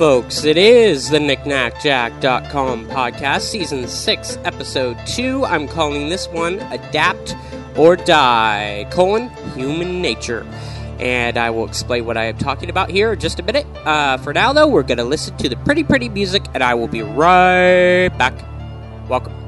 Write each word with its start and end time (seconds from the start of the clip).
folks. 0.00 0.44
It 0.44 0.56
is 0.56 1.10
the 1.10 1.18
nicnacjak.com 1.18 2.88
podcast, 2.88 3.42
season 3.42 3.86
6, 3.86 4.38
episode 4.46 4.96
2. 5.06 5.44
I'm 5.44 5.68
calling 5.68 6.08
this 6.08 6.26
one 6.26 6.58
Adapt 6.72 7.36
or 7.76 7.96
Die, 7.96 8.86
colon, 8.90 9.28
human 9.54 10.00
nature. 10.00 10.46
And 10.98 11.36
I 11.36 11.50
will 11.50 11.66
explain 11.66 12.06
what 12.06 12.16
I 12.16 12.24
am 12.24 12.38
talking 12.38 12.70
about 12.70 12.90
here 12.90 13.12
in 13.12 13.20
just 13.20 13.40
a 13.40 13.42
minute. 13.42 13.66
Uh, 13.84 14.16
for 14.16 14.32
now, 14.32 14.54
though, 14.54 14.68
we're 14.68 14.84
going 14.84 14.96
to 14.96 15.04
listen 15.04 15.36
to 15.36 15.50
the 15.50 15.56
pretty, 15.56 15.84
pretty 15.84 16.08
music, 16.08 16.44
and 16.54 16.62
I 16.62 16.72
will 16.72 16.88
be 16.88 17.02
right 17.02 18.08
back. 18.16 18.32
Welcome. 19.06 19.39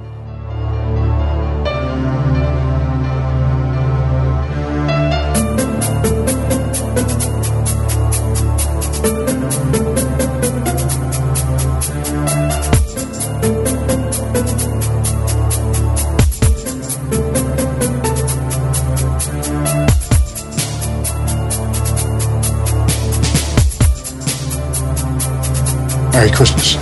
Christmas. 26.42 26.74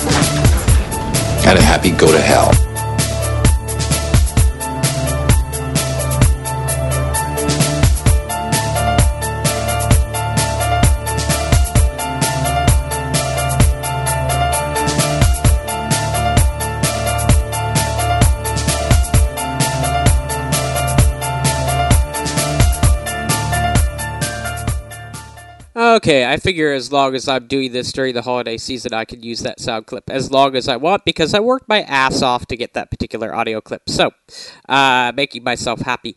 and 1.45 1.59
a 1.59 1.61
happy 1.61 1.91
go 1.91 2.11
to 2.11 2.19
hell. 2.19 2.70
Okay, 26.01 26.25
I 26.25 26.39
figure 26.39 26.73
as 26.73 26.91
long 26.91 27.15
as 27.15 27.29
I'm 27.29 27.47
doing 27.47 27.73
this 27.73 27.93
during 27.93 28.15
the 28.15 28.23
holiday 28.23 28.57
season, 28.57 28.95
I 28.95 29.05
can 29.05 29.23
use 29.23 29.41
that 29.41 29.61
sound 29.61 29.85
clip 29.85 30.09
as 30.09 30.31
long 30.31 30.57
as 30.57 30.67
I 30.67 30.77
want 30.77 31.05
because 31.05 31.35
I 31.35 31.41
worked 31.41 31.69
my 31.69 31.83
ass 31.83 32.23
off 32.23 32.47
to 32.47 32.57
get 32.57 32.73
that 32.73 32.91
particular 32.91 33.35
audio 33.35 33.61
clip. 33.61 33.87
So, 33.87 34.13
uh, 34.67 35.13
making 35.15 35.45
myself 35.45 35.83
happy. 35.83 36.17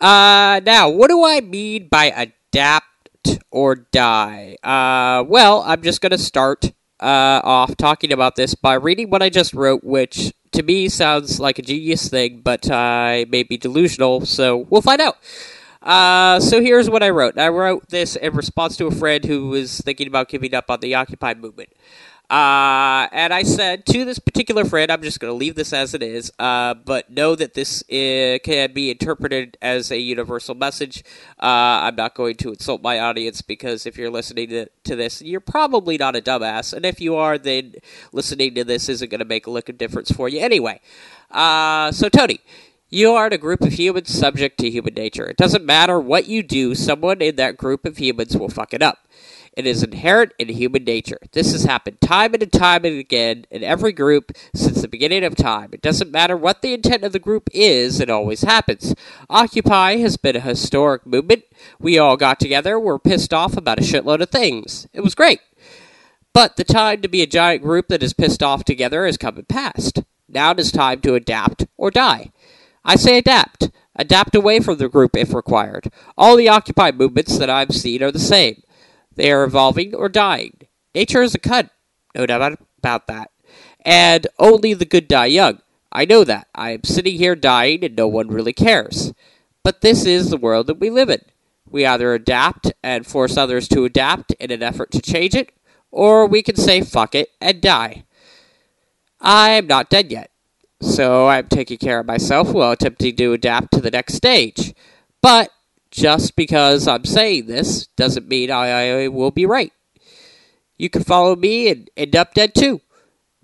Uh, 0.00 0.60
now, 0.64 0.88
what 0.88 1.08
do 1.08 1.24
I 1.24 1.40
mean 1.40 1.88
by 1.88 2.04
adapt 2.04 3.40
or 3.50 3.74
die? 3.74 4.56
Uh, 4.62 5.24
well, 5.26 5.64
I'm 5.66 5.82
just 5.82 6.00
going 6.00 6.12
to 6.12 6.18
start 6.18 6.66
uh, 7.00 7.40
off 7.42 7.76
talking 7.76 8.12
about 8.12 8.36
this 8.36 8.54
by 8.54 8.74
reading 8.74 9.10
what 9.10 9.24
I 9.24 9.28
just 9.28 9.54
wrote, 9.54 9.82
which 9.82 10.32
to 10.52 10.62
me 10.62 10.88
sounds 10.88 11.40
like 11.40 11.58
a 11.58 11.62
genius 11.62 12.08
thing, 12.08 12.42
but 12.44 12.70
I 12.70 13.26
may 13.28 13.42
be 13.42 13.56
delusional, 13.56 14.24
so 14.24 14.68
we'll 14.70 14.82
find 14.82 15.00
out. 15.00 15.16
Uh, 15.82 16.38
so 16.40 16.60
here's 16.60 16.90
what 16.90 17.02
I 17.02 17.10
wrote. 17.10 17.38
I 17.38 17.48
wrote 17.48 17.88
this 17.88 18.16
in 18.16 18.34
response 18.34 18.76
to 18.76 18.86
a 18.86 18.90
friend 18.90 19.24
who 19.24 19.48
was 19.48 19.80
thinking 19.80 20.06
about 20.06 20.28
giving 20.28 20.54
up 20.54 20.70
on 20.70 20.80
the 20.80 20.94
Occupy 20.94 21.34
movement. 21.34 21.70
Uh, 22.30 23.08
and 23.10 23.34
I 23.34 23.42
said 23.42 23.84
to 23.86 24.04
this 24.04 24.20
particular 24.20 24.64
friend, 24.64 24.92
I'm 24.92 25.02
just 25.02 25.18
going 25.18 25.32
to 25.32 25.36
leave 25.36 25.56
this 25.56 25.72
as 25.72 25.94
it 25.94 26.02
is, 26.02 26.30
uh, 26.38 26.74
but 26.74 27.10
know 27.10 27.34
that 27.34 27.54
this 27.54 27.82
uh, 27.90 28.38
can 28.44 28.72
be 28.72 28.88
interpreted 28.88 29.58
as 29.60 29.90
a 29.90 29.98
universal 29.98 30.54
message. 30.54 31.02
Uh, 31.42 31.82
I'm 31.90 31.96
not 31.96 32.14
going 32.14 32.36
to 32.36 32.50
insult 32.50 32.82
my 32.82 33.00
audience 33.00 33.42
because 33.42 33.84
if 33.84 33.98
you're 33.98 34.10
listening 34.10 34.48
to, 34.50 34.66
to 34.84 34.94
this, 34.94 35.20
you're 35.20 35.40
probably 35.40 35.98
not 35.98 36.14
a 36.14 36.20
dumbass. 36.20 36.72
And 36.72 36.86
if 36.86 37.00
you 37.00 37.16
are, 37.16 37.36
then 37.36 37.74
listening 38.12 38.54
to 38.54 38.62
this 38.62 38.88
isn't 38.88 39.10
going 39.10 39.18
to 39.18 39.24
make 39.24 39.48
a 39.48 39.50
lick 39.50 39.68
of 39.68 39.76
difference 39.76 40.12
for 40.12 40.28
you 40.28 40.38
anyway. 40.38 40.80
Uh, 41.32 41.90
so, 41.90 42.08
Tony, 42.08 42.38
you 42.90 43.12
are 43.12 43.28
in 43.28 43.32
a 43.32 43.38
group 43.38 43.62
of 43.62 43.72
humans 43.72 44.12
subject 44.12 44.58
to 44.58 44.68
human 44.68 44.94
nature. 44.94 45.26
It 45.26 45.36
doesn't 45.36 45.64
matter 45.64 46.00
what 46.00 46.26
you 46.26 46.42
do, 46.42 46.74
someone 46.74 47.22
in 47.22 47.36
that 47.36 47.56
group 47.56 47.84
of 47.84 47.98
humans 47.98 48.36
will 48.36 48.48
fuck 48.48 48.74
it 48.74 48.82
up. 48.82 49.06
It 49.56 49.66
is 49.66 49.82
inherent 49.82 50.32
in 50.38 50.48
human 50.48 50.84
nature. 50.84 51.18
This 51.32 51.52
has 51.52 51.64
happened 51.64 52.00
time 52.00 52.34
and 52.34 52.52
time 52.52 52.84
and 52.84 52.98
again 52.98 53.46
in 53.50 53.64
every 53.64 53.92
group 53.92 54.32
since 54.54 54.82
the 54.82 54.88
beginning 54.88 55.24
of 55.24 55.34
time. 55.34 55.70
It 55.72 55.82
doesn't 55.82 56.10
matter 56.10 56.36
what 56.36 56.62
the 56.62 56.72
intent 56.72 57.04
of 57.04 57.12
the 57.12 57.18
group 57.18 57.48
is, 57.52 58.00
it 58.00 58.10
always 58.10 58.42
happens. 58.42 58.94
Occupy 59.28 59.96
has 59.96 60.16
been 60.16 60.36
a 60.36 60.40
historic 60.40 61.06
movement. 61.06 61.44
We 61.78 61.98
all 61.98 62.16
got 62.16 62.40
together, 62.40 62.78
were 62.78 62.98
pissed 62.98 63.32
off 63.32 63.56
about 63.56 63.78
a 63.78 63.82
shitload 63.82 64.20
of 64.20 64.30
things. 64.30 64.88
It 64.92 65.02
was 65.02 65.14
great. 65.14 65.40
But 66.32 66.56
the 66.56 66.64
time 66.64 67.02
to 67.02 67.08
be 67.08 67.22
a 67.22 67.26
giant 67.26 67.62
group 67.62 67.88
that 67.88 68.02
is 68.02 68.14
pissed 68.14 68.42
off 68.42 68.64
together 68.64 69.04
has 69.04 69.16
come 69.16 69.36
and 69.36 69.48
passed. 69.48 70.02
Now 70.28 70.52
it 70.52 70.60
is 70.60 70.70
time 70.70 71.00
to 71.00 71.16
adapt 71.16 71.66
or 71.76 71.90
die. 71.90 72.30
I 72.84 72.96
say 72.96 73.18
adapt. 73.18 73.70
Adapt 73.96 74.34
away 74.34 74.60
from 74.60 74.78
the 74.78 74.88
group 74.88 75.16
if 75.16 75.34
required. 75.34 75.90
All 76.16 76.36
the 76.36 76.48
Occupy 76.48 76.92
movements 76.92 77.38
that 77.38 77.50
I've 77.50 77.74
seen 77.74 78.02
are 78.02 78.10
the 78.10 78.18
same. 78.18 78.62
They 79.14 79.30
are 79.30 79.44
evolving 79.44 79.94
or 79.94 80.08
dying. 80.08 80.60
Nature 80.94 81.22
is 81.22 81.34
a 81.34 81.38
cunt. 81.38 81.70
No 82.14 82.26
doubt 82.26 82.58
about 82.78 83.06
that. 83.08 83.30
And 83.84 84.26
only 84.38 84.74
the 84.74 84.84
good 84.84 85.08
die 85.08 85.26
young. 85.26 85.60
I 85.92 86.04
know 86.04 86.24
that. 86.24 86.48
I 86.54 86.70
am 86.70 86.84
sitting 86.84 87.16
here 87.16 87.36
dying 87.36 87.84
and 87.84 87.96
no 87.96 88.06
one 88.08 88.28
really 88.28 88.52
cares. 88.52 89.12
But 89.62 89.80
this 89.80 90.06
is 90.06 90.30
the 90.30 90.36
world 90.36 90.66
that 90.68 90.80
we 90.80 90.88
live 90.88 91.10
in. 91.10 91.20
We 91.68 91.86
either 91.86 92.14
adapt 92.14 92.72
and 92.82 93.06
force 93.06 93.36
others 93.36 93.68
to 93.68 93.84
adapt 93.84 94.32
in 94.32 94.50
an 94.50 94.62
effort 94.62 94.90
to 94.92 95.00
change 95.00 95.34
it, 95.34 95.52
or 95.90 96.26
we 96.26 96.42
can 96.42 96.56
say 96.56 96.80
fuck 96.80 97.14
it 97.14 97.28
and 97.40 97.60
die. 97.60 98.04
I 99.20 99.50
am 99.50 99.66
not 99.66 99.90
dead 99.90 100.10
yet. 100.10 100.29
So 100.80 101.28
I'm 101.28 101.48
taking 101.48 101.78
care 101.78 102.00
of 102.00 102.06
myself 102.06 102.52
while 102.52 102.72
attempting 102.72 103.16
to 103.16 103.32
adapt 103.32 103.72
to 103.72 103.80
the 103.80 103.90
next 103.90 104.14
stage. 104.14 104.74
But 105.22 105.50
just 105.90 106.36
because 106.36 106.88
I'm 106.88 107.04
saying 107.04 107.46
this 107.46 107.88
doesn't 107.88 108.28
mean 108.28 108.50
I, 108.50 109.04
I 109.04 109.08
will 109.08 109.30
be 109.30 109.46
right. 109.46 109.72
You 110.78 110.88
can 110.88 111.04
follow 111.04 111.36
me 111.36 111.68
and 111.68 111.90
end 111.96 112.16
up 112.16 112.32
dead 112.32 112.54
too. 112.54 112.80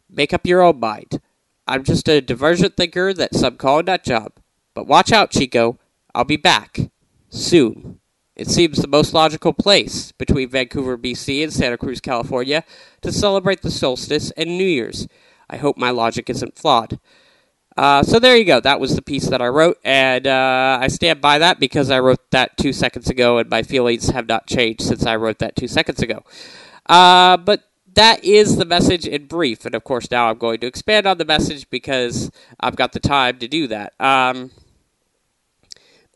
Make 0.09 0.33
up 0.33 0.47
your 0.47 0.63
own 0.63 0.81
mind. 0.81 1.21
I'm 1.69 1.83
just 1.83 2.09
a 2.09 2.21
divergent 2.21 2.77
thinker 2.77 3.13
that 3.13 3.35
some 3.35 3.57
call 3.57 3.81
a 3.81 3.83
nut 3.83 4.05
job. 4.05 4.33
But 4.73 4.87
watch 4.87 5.13
out, 5.13 5.31
Chico. 5.31 5.79
I'll 6.15 6.25
be 6.25 6.37
back. 6.37 6.79
Soon. 7.29 8.01
It 8.37 8.49
seems 8.49 8.79
the 8.79 8.89
most 8.89 9.13
logical 9.15 9.53
place 9.53 10.13
between 10.13 10.49
Vancouver, 10.49 10.97
BC 10.97 11.43
and 11.43 11.53
Santa 11.53 11.77
Cruz, 11.77 12.01
California 12.01 12.65
to 13.01 13.11
celebrate 13.11 13.63
the 13.63 13.71
solstice 13.71 14.31
and 14.33 14.57
New 14.57 14.65
Year's. 14.65 15.09
I 15.49 15.57
hope 15.57 15.77
my 15.77 15.91
logic 15.91 16.31
isn't 16.31 16.57
flawed. 16.57 16.99
Uh, 17.77 18.03
so 18.03 18.19
there 18.19 18.37
you 18.37 18.45
go. 18.45 18.59
That 18.59 18.81
was 18.81 18.97
the 18.97 19.03
piece 19.03 19.29
that 19.29 19.43
I 19.43 19.49
wrote, 19.49 19.79
and 19.85 20.27
uh, 20.27 20.79
I 20.81 20.89
stand 20.89 21.21
by 21.21 21.39
that 21.39 21.61
because 21.61 21.91
I 21.91 22.01
wrote 22.01 22.31
that 22.31 22.57
two 22.57 22.73
seconds 22.73 23.11
ago, 23.11 23.37
and 23.37 23.51
my 23.51 23.63
feelings 23.63 24.09
have 24.09 24.27
not 24.27 24.47
changed 24.47 24.81
since 24.81 25.05
I 25.05 25.17
wrote 25.17 25.39
that 25.41 25.57
two 25.57 25.69
seconds 25.69 26.01
ago. 26.01 26.25
Uh, 26.89 27.37
but 27.37 27.65
that 27.93 28.25
is 28.25 28.57
the 28.57 28.65
message 28.65 29.07
in 29.07 29.27
brief, 29.27 29.67
and 29.67 29.75
of 29.75 29.85
course 29.85 30.11
now 30.11 30.31
I'm 30.31 30.39
going 30.39 30.61
to 30.61 30.67
expand 30.67 31.07
on 31.07 31.19
the 31.19 31.25
message 31.27 31.69
because 31.69 32.31
I've 32.61 32.77
got 32.77 32.93
the 32.93 33.01
time 33.01 33.39
to 33.39 33.49
do 33.49 33.67
that. 33.67 33.93
Um, 34.01 34.53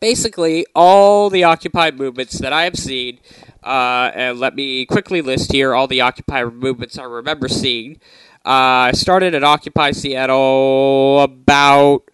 basically, 0.01 0.65
all 0.75 1.29
the 1.29 1.45
Occupy 1.45 1.91
movements 1.91 2.39
that 2.39 2.55
I 2.55 2.65
have 2.65 2.77
seen, 2.77 3.19
uh, 3.63 4.11
and 4.15 4.39
let 4.39 4.55
me 4.55 4.87
quickly 4.87 5.21
list 5.21 5.53
here 5.53 5.75
all 5.75 5.87
the 5.87 6.01
Occupy 6.01 6.45
movements 6.45 6.99
I 6.99 7.05
remember 7.05 7.49
seeing. 7.49 8.01
Uh, 8.43 8.89
I 8.89 8.93
started 8.93 9.35
at 9.35 9.45
Occupy 9.45 9.91
Seattle 9.91 11.21
about 11.21 12.05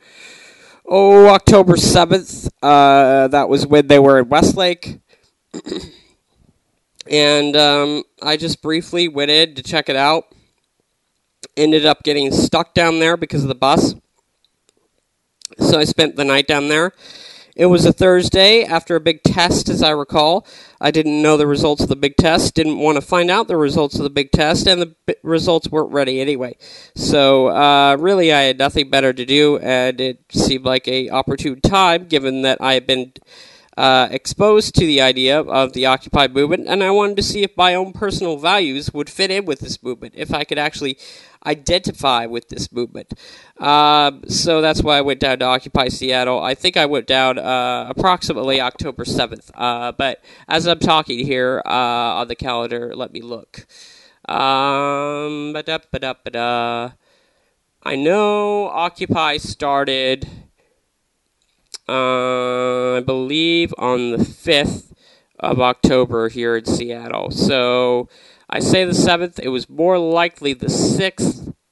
oh 0.84 1.28
October 1.28 1.76
seventh. 1.76 2.48
Uh, 2.60 3.28
that 3.28 3.48
was 3.48 3.64
when 3.64 3.86
they 3.86 4.00
were 4.00 4.18
at 4.18 4.26
Westlake, 4.26 4.98
and 7.08 7.56
um, 7.56 8.02
I 8.20 8.36
just 8.36 8.60
briefly 8.60 9.06
went 9.06 9.30
in 9.30 9.54
to 9.54 9.62
check 9.62 9.88
it 9.88 9.94
out. 9.94 10.24
Ended 11.56 11.86
up 11.86 12.02
getting 12.02 12.32
stuck 12.32 12.74
down 12.74 12.98
there 12.98 13.16
because 13.16 13.42
of 13.44 13.48
the 13.48 13.54
bus, 13.54 13.94
so 15.60 15.78
I 15.78 15.84
spent 15.84 16.16
the 16.16 16.24
night 16.24 16.48
down 16.48 16.66
there. 16.66 16.92
It 17.56 17.66
was 17.66 17.86
a 17.86 17.92
Thursday 17.92 18.64
after 18.64 18.96
a 18.96 19.00
big 19.00 19.22
test, 19.22 19.70
as 19.70 19.82
I 19.82 19.88
recall. 19.88 20.46
I 20.78 20.90
didn't 20.90 21.22
know 21.22 21.38
the 21.38 21.46
results 21.46 21.82
of 21.82 21.88
the 21.88 21.96
big 21.96 22.16
test, 22.18 22.54
didn't 22.54 22.78
want 22.78 22.96
to 22.96 23.00
find 23.00 23.30
out 23.30 23.48
the 23.48 23.56
results 23.56 23.94
of 23.94 24.02
the 24.02 24.10
big 24.10 24.30
test, 24.30 24.66
and 24.66 24.82
the 24.82 24.94
b- 25.06 25.14
results 25.22 25.70
weren't 25.70 25.90
ready 25.90 26.20
anyway. 26.20 26.58
So, 26.94 27.48
uh, 27.48 27.96
really, 27.98 28.30
I 28.30 28.42
had 28.42 28.58
nothing 28.58 28.90
better 28.90 29.14
to 29.14 29.24
do, 29.24 29.56
and 29.60 29.98
it 30.02 30.20
seemed 30.28 30.66
like 30.66 30.86
a 30.86 31.08
opportune 31.08 31.62
time, 31.62 32.08
given 32.08 32.42
that 32.42 32.60
I 32.60 32.74
had 32.74 32.86
been 32.86 33.14
uh, 33.78 34.08
exposed 34.10 34.74
to 34.74 34.84
the 34.84 35.00
idea 35.00 35.40
of 35.40 35.72
the 35.72 35.86
Occupy 35.86 36.28
movement, 36.28 36.66
and 36.68 36.84
I 36.84 36.90
wanted 36.90 37.16
to 37.16 37.22
see 37.22 37.42
if 37.42 37.56
my 37.56 37.74
own 37.74 37.94
personal 37.94 38.36
values 38.36 38.92
would 38.92 39.08
fit 39.08 39.30
in 39.30 39.46
with 39.46 39.60
this 39.60 39.82
movement, 39.82 40.12
if 40.14 40.34
I 40.34 40.44
could 40.44 40.58
actually 40.58 40.98
identify 41.46 42.26
with 42.26 42.48
this 42.48 42.70
movement. 42.72 43.14
Um, 43.58 44.22
so 44.28 44.60
that's 44.60 44.82
why 44.82 44.98
I 44.98 45.00
went 45.00 45.20
down 45.20 45.38
to 45.38 45.44
Occupy 45.44 45.88
Seattle. 45.88 46.42
I 46.42 46.54
think 46.54 46.76
I 46.76 46.86
went 46.86 47.06
down 47.06 47.38
uh, 47.38 47.86
approximately 47.88 48.60
October 48.60 49.04
7th. 49.04 49.50
Uh, 49.54 49.92
but 49.92 50.22
as 50.48 50.66
I'm 50.66 50.80
talking 50.80 51.24
here 51.24 51.62
uh, 51.64 52.20
on 52.20 52.28
the 52.28 52.34
calendar, 52.34 52.94
let 52.94 53.12
me 53.12 53.20
look. 53.20 53.66
Um, 54.28 55.52
ba-da, 55.52 55.78
ba-da, 55.90 56.14
ba-da. 56.24 56.90
I 57.82 57.94
know 57.94 58.66
Occupy 58.66 59.36
started, 59.36 60.28
uh, 61.88 62.96
I 62.96 63.00
believe, 63.00 63.72
on 63.78 64.10
the 64.10 64.18
5th 64.18 64.92
of 65.38 65.60
October 65.60 66.28
here 66.28 66.56
in 66.56 66.64
Seattle. 66.64 67.30
So 67.30 68.08
I 68.48 68.60
say 68.60 68.84
the 68.84 68.92
7th, 68.92 69.38
it 69.40 69.48
was 69.48 69.68
more 69.68 69.98
likely 69.98 70.52
the 70.52 70.66
6th 70.66 71.25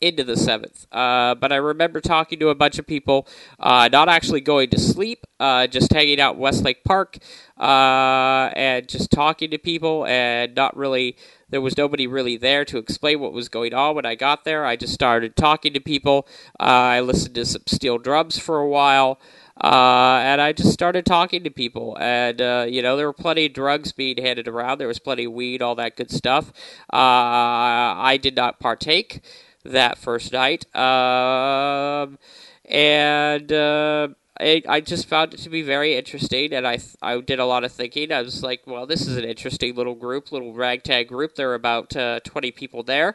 into 0.05 0.23
the 0.23 0.35
7th. 0.35 0.87
Uh, 0.93 1.35
but 1.35 1.53
I 1.53 1.57
remember 1.57 2.01
talking 2.01 2.39
to 2.41 2.51
a 2.51 2.55
bunch 2.55 2.79
of 2.79 2.87
people, 2.87 3.27
uh, 3.59 3.89
not 3.91 4.09
actually 4.09 4.43
going 4.43 4.71
to 4.71 4.79
sleep, 4.79 5.27
uh, 5.41 5.67
just 5.67 5.93
hanging 5.93 6.21
out 6.21 6.37
Westlake 6.37 6.85
Park, 6.85 7.19
uh, 7.59 8.51
and 8.55 8.87
just 8.87 9.11
talking 9.11 9.51
to 9.51 9.59
people, 9.59 10.05
and 10.07 10.55
not 10.55 10.77
really, 10.77 11.17
there 11.49 11.61
was 11.63 11.77
nobody 11.79 12.07
really 12.07 12.37
there 12.37 12.65
to 12.67 12.79
explain 12.79 13.21
what 13.21 13.33
was 13.33 13.49
going 13.49 13.73
on 13.73 13.95
when 13.95 14.05
I 14.07 14.15
got 14.15 14.45
there. 14.45 14.67
I 14.67 14.77
just 14.77 14.93
started 14.93 15.37
talking 15.37 15.73
to 15.73 15.81
people. 15.81 16.29
Uh, 16.61 16.99
I 16.99 17.01
listened 17.01 17.35
to 17.37 17.47
some 17.47 17.63
steel 17.67 17.99
drums 17.99 18.39
for 18.39 18.59
a 18.59 18.69
while. 18.69 19.19
Uh, 19.63 20.21
and 20.25 20.41
I 20.41 20.53
just 20.53 20.73
started 20.73 21.07
talking 21.07 21.45
to 21.45 21.51
people, 21.51 21.97
and 22.01 22.41
uh, 22.43 22.67
you 22.69 22.83
know 22.83 22.97
there 22.97 23.07
were 23.07 23.13
plenty 23.13 23.47
of 23.47 23.53
drugs 23.53 23.93
being 23.93 24.17
handed 24.17 24.49
around. 24.49 24.79
There 24.79 24.89
was 24.89 24.99
plenty 24.99 25.27
of 25.27 25.33
weed, 25.33 25.63
all 25.63 25.77
that 25.77 25.95
good 25.95 26.11
stuff. 26.11 26.49
Uh, 26.93 27.95
I 28.03 28.19
did 28.21 28.35
not 28.35 28.59
partake 28.59 29.21
that 29.65 29.99
first 29.99 30.33
night, 30.33 30.65
um, 30.75 32.19
and 32.65 33.53
uh, 33.53 34.09
I, 34.41 34.63
I 34.69 34.81
just 34.81 35.07
found 35.07 35.33
it 35.33 35.41
to 35.41 35.51
be 35.51 35.63
very 35.63 35.95
interesting, 35.97 36.53
and 36.53 36.67
I 36.67 36.79
I 37.01 37.21
did 37.21 37.39
a 37.39 37.47
lot 37.47 37.63
of 37.63 37.71
thinking. 37.71 38.11
I 38.11 38.23
was 38.23 38.43
like, 38.43 38.63
well, 38.67 38.85
this 38.85 39.07
is 39.07 39.17
an 39.17 39.25
interesting 39.25 39.77
little 39.77 39.95
group, 39.95 40.33
little 40.33 40.53
ragtag 40.53 41.09
group. 41.09 41.37
There 41.37 41.49
were 41.49 41.55
about 41.55 41.95
uh, 41.97 42.19
twenty 42.25 42.51
people 42.51 42.83
there. 42.83 43.15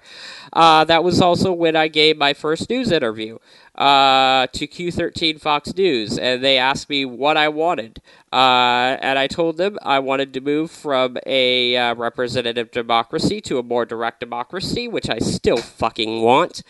Uh, 0.53 0.85
that 0.85 1.03
was 1.03 1.19
also 1.19 1.51
when 1.51 1.75
I 1.75 1.89
gave 1.89 2.17
my 2.17 2.33
first 2.33 2.69
news 2.69 2.89
interview 2.91 3.37
uh, 3.75 4.47
to 4.53 4.65
Q13 4.65 5.41
Fox 5.41 5.75
News, 5.75 6.17
and 6.17 6.41
they 6.41 6.57
asked 6.57 6.89
me 6.89 7.03
what 7.03 7.35
I 7.35 7.49
wanted. 7.49 8.01
Uh, 8.31 8.95
and 9.01 9.19
I 9.19 9.27
told 9.27 9.57
them 9.57 9.77
I 9.81 9.99
wanted 9.99 10.33
to 10.35 10.41
move 10.41 10.71
from 10.71 11.17
a 11.25 11.75
uh, 11.75 11.95
representative 11.95 12.71
democracy 12.71 13.41
to 13.41 13.59
a 13.59 13.63
more 13.63 13.85
direct 13.85 14.21
democracy, 14.21 14.87
which 14.87 15.09
I 15.09 15.19
still 15.19 15.57
fucking 15.57 16.21
want. 16.21 16.63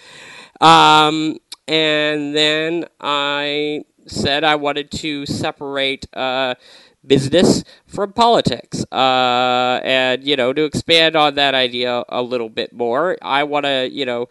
Um, 0.59 1.37
and 1.67 2.35
then 2.35 2.85
I 2.99 3.85
said 4.09 4.43
I 4.43 4.55
wanted 4.55 4.91
to 4.91 5.25
separate 5.25 6.07
uh, 6.15 6.55
business 7.05 7.63
from 7.87 8.13
politics. 8.13 8.85
Uh, 8.91 9.79
and, 9.83 10.23
you 10.23 10.35
know, 10.35 10.53
to 10.53 10.63
expand 10.63 11.15
on 11.15 11.35
that 11.35 11.55
idea 11.55 12.03
a 12.09 12.21
little 12.21 12.49
bit 12.49 12.73
more, 12.73 13.17
I 13.21 13.43
want 13.43 13.65
to, 13.65 13.89
you 13.91 14.05
know, 14.05 14.27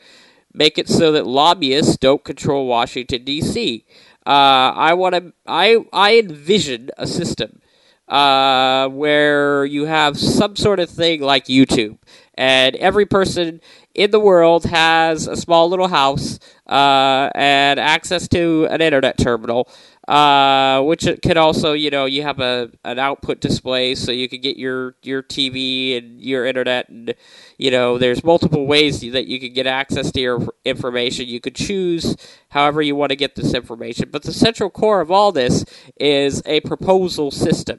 make 0.52 0.78
it 0.78 0.88
so 0.88 1.12
that 1.12 1.26
lobbyists 1.26 1.96
don't 1.96 2.24
control 2.24 2.66
Washington, 2.66 3.24
D.C. 3.24 3.84
Uh, 4.26 4.30
I 4.74 4.94
want 4.94 5.14
to, 5.14 5.32
I, 5.46 5.84
I 5.92 6.18
envision 6.18 6.90
a 6.96 7.06
system 7.06 7.60
uh, 8.08 8.88
where 8.88 9.64
you 9.64 9.84
have 9.84 10.18
some 10.18 10.56
sort 10.56 10.80
of 10.80 10.90
thing 10.90 11.20
like 11.20 11.46
YouTube, 11.46 11.98
and 12.34 12.74
every 12.76 13.06
person 13.06 13.60
in 13.94 14.10
the 14.10 14.20
world 14.20 14.64
has 14.64 15.26
a 15.26 15.36
small 15.36 15.68
little 15.68 15.88
house 15.88 16.38
uh, 16.68 17.30
and 17.34 17.78
access 17.80 18.28
to 18.28 18.66
an 18.70 18.80
internet 18.80 19.18
terminal. 19.18 19.68
Uh, 20.06 20.80
which 20.84 21.06
can 21.20 21.36
also, 21.36 21.74
you 21.74 21.90
know, 21.90 22.06
you 22.06 22.22
have 22.22 22.40
a 22.40 22.70
an 22.84 22.98
output 22.98 23.42
display, 23.42 23.94
so 23.94 24.10
you 24.10 24.26
can 24.26 24.40
get 24.40 24.56
your 24.56 24.94
your 25.02 25.22
TV 25.22 25.98
and 25.98 26.18
your 26.18 26.46
internet, 26.46 26.88
and 26.88 27.14
you 27.58 27.70
know, 27.70 27.98
there's 27.98 28.24
multiple 28.24 28.66
ways 28.66 29.00
that 29.02 29.26
you 29.26 29.38
can 29.38 29.52
get 29.52 29.66
access 29.66 30.10
to 30.12 30.20
your 30.20 30.48
information. 30.64 31.26
You 31.26 31.40
could 31.40 31.54
choose 31.54 32.16
however 32.48 32.80
you 32.80 32.96
want 32.96 33.10
to 33.10 33.16
get 33.16 33.34
this 33.34 33.52
information, 33.52 34.08
but 34.10 34.22
the 34.22 34.32
central 34.32 34.70
core 34.70 35.02
of 35.02 35.10
all 35.10 35.30
this 35.30 35.62
is 36.00 36.40
a 36.46 36.60
proposal 36.60 37.30
system. 37.30 37.78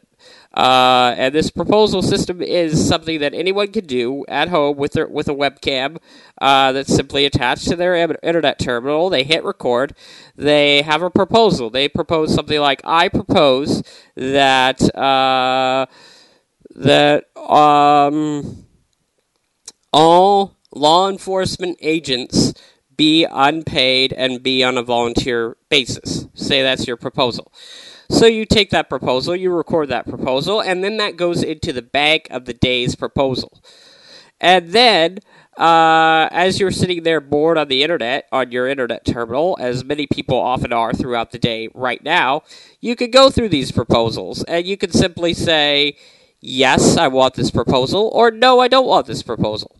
Uh, 0.53 1.13
and 1.17 1.33
this 1.33 1.51
proposal 1.51 2.01
system 2.01 2.41
is 2.41 2.87
something 2.87 3.19
that 3.19 3.33
anyone 3.33 3.71
can 3.71 3.85
do 3.85 4.25
at 4.27 4.49
home 4.49 4.77
with 4.77 4.93
their, 4.93 5.07
with 5.07 5.27
a 5.27 5.33
webcam 5.33 5.97
uh, 6.41 6.71
that's 6.71 6.93
simply 6.93 7.25
attached 7.25 7.67
to 7.67 7.75
their 7.75 7.95
internet 7.95 8.57
terminal. 8.57 9.09
They 9.09 9.23
hit 9.23 9.43
record. 9.43 9.95
They 10.35 10.81
have 10.81 11.01
a 11.03 11.09
proposal. 11.09 11.69
They 11.69 11.87
propose 11.87 12.33
something 12.33 12.59
like, 12.59 12.81
"I 12.83 13.09
propose 13.09 13.83
that 14.15 14.81
uh, 14.95 15.85
that 16.75 17.25
um, 17.37 18.65
all 19.93 20.57
law 20.73 21.09
enforcement 21.09 21.77
agents." 21.81 22.53
Be 22.97 23.25
unpaid 23.31 24.11
and 24.11 24.43
be 24.43 24.61
on 24.61 24.77
a 24.77 24.83
volunteer 24.83 25.55
basis. 25.69 26.27
Say 26.33 26.61
that's 26.63 26.85
your 26.85 26.97
proposal. 26.97 27.53
So 28.09 28.25
you 28.25 28.45
take 28.45 28.71
that 28.71 28.89
proposal, 28.89 29.35
you 29.35 29.51
record 29.51 29.89
that 29.89 30.07
proposal, 30.07 30.61
and 30.61 30.83
then 30.83 30.97
that 30.97 31.15
goes 31.15 31.43
into 31.43 31.71
the 31.71 31.83
bank 31.83 32.27
of 32.31 32.45
the 32.45 32.53
day's 32.53 32.95
proposal. 32.95 33.61
And 34.41 34.71
then, 34.71 35.19
uh, 35.57 36.27
as 36.31 36.59
you're 36.59 36.71
sitting 36.71 37.03
there 37.03 37.21
bored 37.21 37.57
on 37.57 37.67
the 37.67 37.83
internet, 37.83 38.27
on 38.31 38.51
your 38.51 38.67
internet 38.67 39.05
terminal, 39.05 39.57
as 39.59 39.83
many 39.83 40.07
people 40.07 40.37
often 40.37 40.73
are 40.73 40.93
throughout 40.93 41.31
the 41.31 41.37
day 41.37 41.69
right 41.73 42.03
now, 42.03 42.41
you 42.81 42.95
can 42.95 43.11
go 43.11 43.29
through 43.29 43.49
these 43.49 43.71
proposals 43.71 44.43
and 44.45 44.65
you 44.65 44.77
can 44.77 44.91
simply 44.91 45.33
say, 45.33 45.95
Yes, 46.41 46.95
I 46.95 47.09
want 47.09 47.33
this 47.33 47.51
proposal, 47.51 48.09
or 48.13 48.31
No, 48.31 48.61
I 48.61 48.69
don't 48.69 48.87
want 48.87 49.07
this 49.07 49.21
proposal 49.21 49.75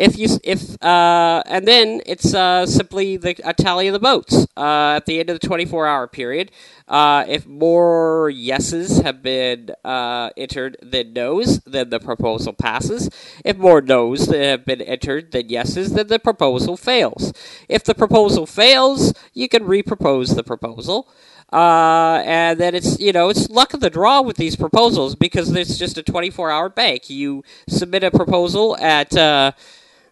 if 0.00 0.18
you 0.18 0.28
if 0.42 0.82
uh, 0.82 1.42
and 1.46 1.66
then 1.68 2.00
it's 2.06 2.34
uh, 2.34 2.66
simply 2.66 3.16
the 3.16 3.36
a 3.44 3.52
tally 3.52 3.88
of 3.88 3.92
the 3.92 3.98
votes 3.98 4.46
uh, 4.56 4.94
at 4.96 5.06
the 5.06 5.20
end 5.20 5.30
of 5.30 5.38
the 5.38 5.46
24 5.46 5.86
hour 5.86 6.06
period. 6.06 6.50
Uh, 6.90 7.24
if 7.28 7.46
more 7.46 8.28
yeses 8.30 8.98
have 8.98 9.22
been 9.22 9.70
uh, 9.84 10.30
entered 10.36 10.76
than 10.82 11.12
nos, 11.12 11.60
then 11.60 11.88
the 11.88 12.00
proposal 12.00 12.52
passes. 12.52 13.08
If 13.44 13.56
more 13.56 13.80
nos 13.80 14.26
have 14.26 14.66
been 14.66 14.82
entered 14.82 15.30
than 15.30 15.48
yeses, 15.48 15.92
then 15.92 16.08
the 16.08 16.18
proposal 16.18 16.76
fails. 16.76 17.32
If 17.68 17.84
the 17.84 17.94
proposal 17.94 18.44
fails, 18.44 19.14
you 19.32 19.48
can 19.48 19.62
repropose 19.62 20.34
the 20.34 20.42
proposal. 20.42 21.08
Uh, 21.52 22.22
and 22.24 22.60
then 22.60 22.74
it's 22.74 22.98
you 23.00 23.12
know 23.12 23.28
it's 23.28 23.48
luck 23.50 23.74
of 23.74 23.80
the 23.80 23.90
draw 23.90 24.20
with 24.20 24.36
these 24.36 24.54
proposals 24.54 25.16
because 25.16 25.50
it's 25.50 25.78
just 25.78 25.98
a 25.98 26.02
24 26.02 26.50
hour 26.50 26.68
bank. 26.68 27.08
You 27.08 27.44
submit 27.68 28.04
a 28.04 28.10
proposal 28.10 28.76
at 28.78 29.16
uh, 29.16 29.52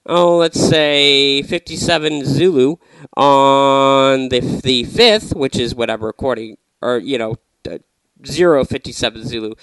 oh, 0.06 0.38
let's 0.38 0.60
say 0.60 1.42
57 1.42 2.24
Zulu 2.24 2.76
on 3.16 4.28
the 4.30 4.40
the 4.40 4.84
fifth, 4.84 5.34
which 5.34 5.56
is 5.56 5.74
what 5.76 5.90
I'm 5.90 6.02
recording, 6.02 6.56
or 6.80 6.98
you 6.98 7.18
know, 7.18 7.36
uh, 7.68 7.78
zero 8.26 8.64
fifty 8.64 8.92
seven 8.92 9.26
Zulu. 9.26 9.54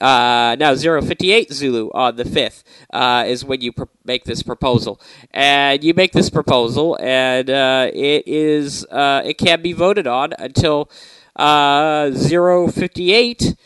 Uh, 0.00 0.56
now 0.58 0.74
058 0.74 1.52
Zulu 1.52 1.90
on 1.92 2.16
the 2.16 2.24
5th 2.24 2.62
uh, 2.90 3.22
is 3.26 3.44
when 3.44 3.60
you 3.60 3.70
pr- 3.70 3.84
make 4.02 4.24
this 4.24 4.42
proposal. 4.42 4.98
And 5.30 5.84
you 5.84 5.92
make 5.92 6.12
this 6.12 6.30
proposal, 6.30 6.96
and 7.02 7.50
uh, 7.50 7.90
it 7.92 8.26
is 8.26 8.86
uh, 8.86 9.20
it 9.26 9.36
can 9.36 9.60
be 9.60 9.74
voted 9.74 10.06
on 10.06 10.32
until 10.38 10.90
uh, 11.36 12.10
058 12.12 13.56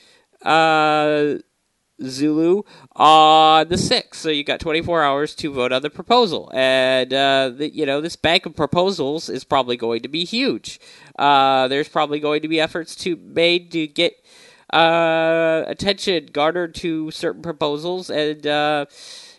Zulu 2.03 2.63
on 2.97 3.69
the 3.69 3.77
6th. 3.77 4.15
So 4.15 4.29
you 4.29 4.45
got 4.45 4.61
24 4.61 5.03
hours 5.03 5.35
to 5.37 5.53
vote 5.53 5.73
on 5.73 5.83
the 5.83 5.91
proposal. 5.91 6.51
And, 6.55 7.13
uh, 7.13 7.51
the, 7.57 7.71
you 7.75 7.87
know, 7.87 8.01
this 8.01 8.17
bank 8.17 8.47
of 8.47 8.57
proposals 8.57 9.29
is 9.29 9.45
probably 9.45 9.77
going 9.77 10.03
to 10.03 10.09
be 10.09 10.25
huge. 10.25 10.81
Uh, 11.19 11.69
there's 11.69 11.89
probably 11.89 12.21
going 12.21 12.43
to 12.43 12.49
be 12.49 12.61
efforts 12.61 12.95
to 12.97 13.17
made 13.17 13.71
to 13.73 13.87
get 13.87 14.25
uh, 14.73 15.65
attention 15.67 16.29
garnered 16.33 16.75
to 16.77 17.11
certain 17.11 17.43
proposals. 17.43 18.11
And, 18.11 18.47
uh, 18.47 18.87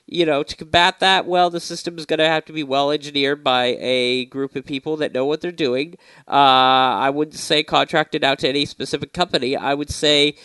you 0.08 0.26
know, 0.26 0.44
to 0.44 0.56
combat 0.56 1.00
that, 1.00 1.26
well, 1.26 1.50
the 1.50 1.60
system 1.60 1.98
is 1.98 2.06
going 2.06 2.20
to 2.20 2.28
have 2.28 2.46
to 2.46 2.54
be 2.54 2.64
well 2.64 2.92
engineered 2.92 3.44
by 3.44 3.76
a 3.80 4.26
group 4.26 4.56
of 4.56 4.66
people 4.66 4.98
that 4.98 5.14
know 5.14 5.26
what 5.26 5.42
they're 5.42 5.52
doing. 5.52 5.96
Uh, 6.28 6.32
I 7.02 7.10
wouldn't 7.10 7.38
say 7.38 7.64
contracted 7.64 8.24
out 8.24 8.40
to 8.40 8.48
any 8.48 8.66
specific 8.66 9.14
company. 9.14 9.58
I 9.58 9.74
would 9.74 9.90
say 9.90 10.36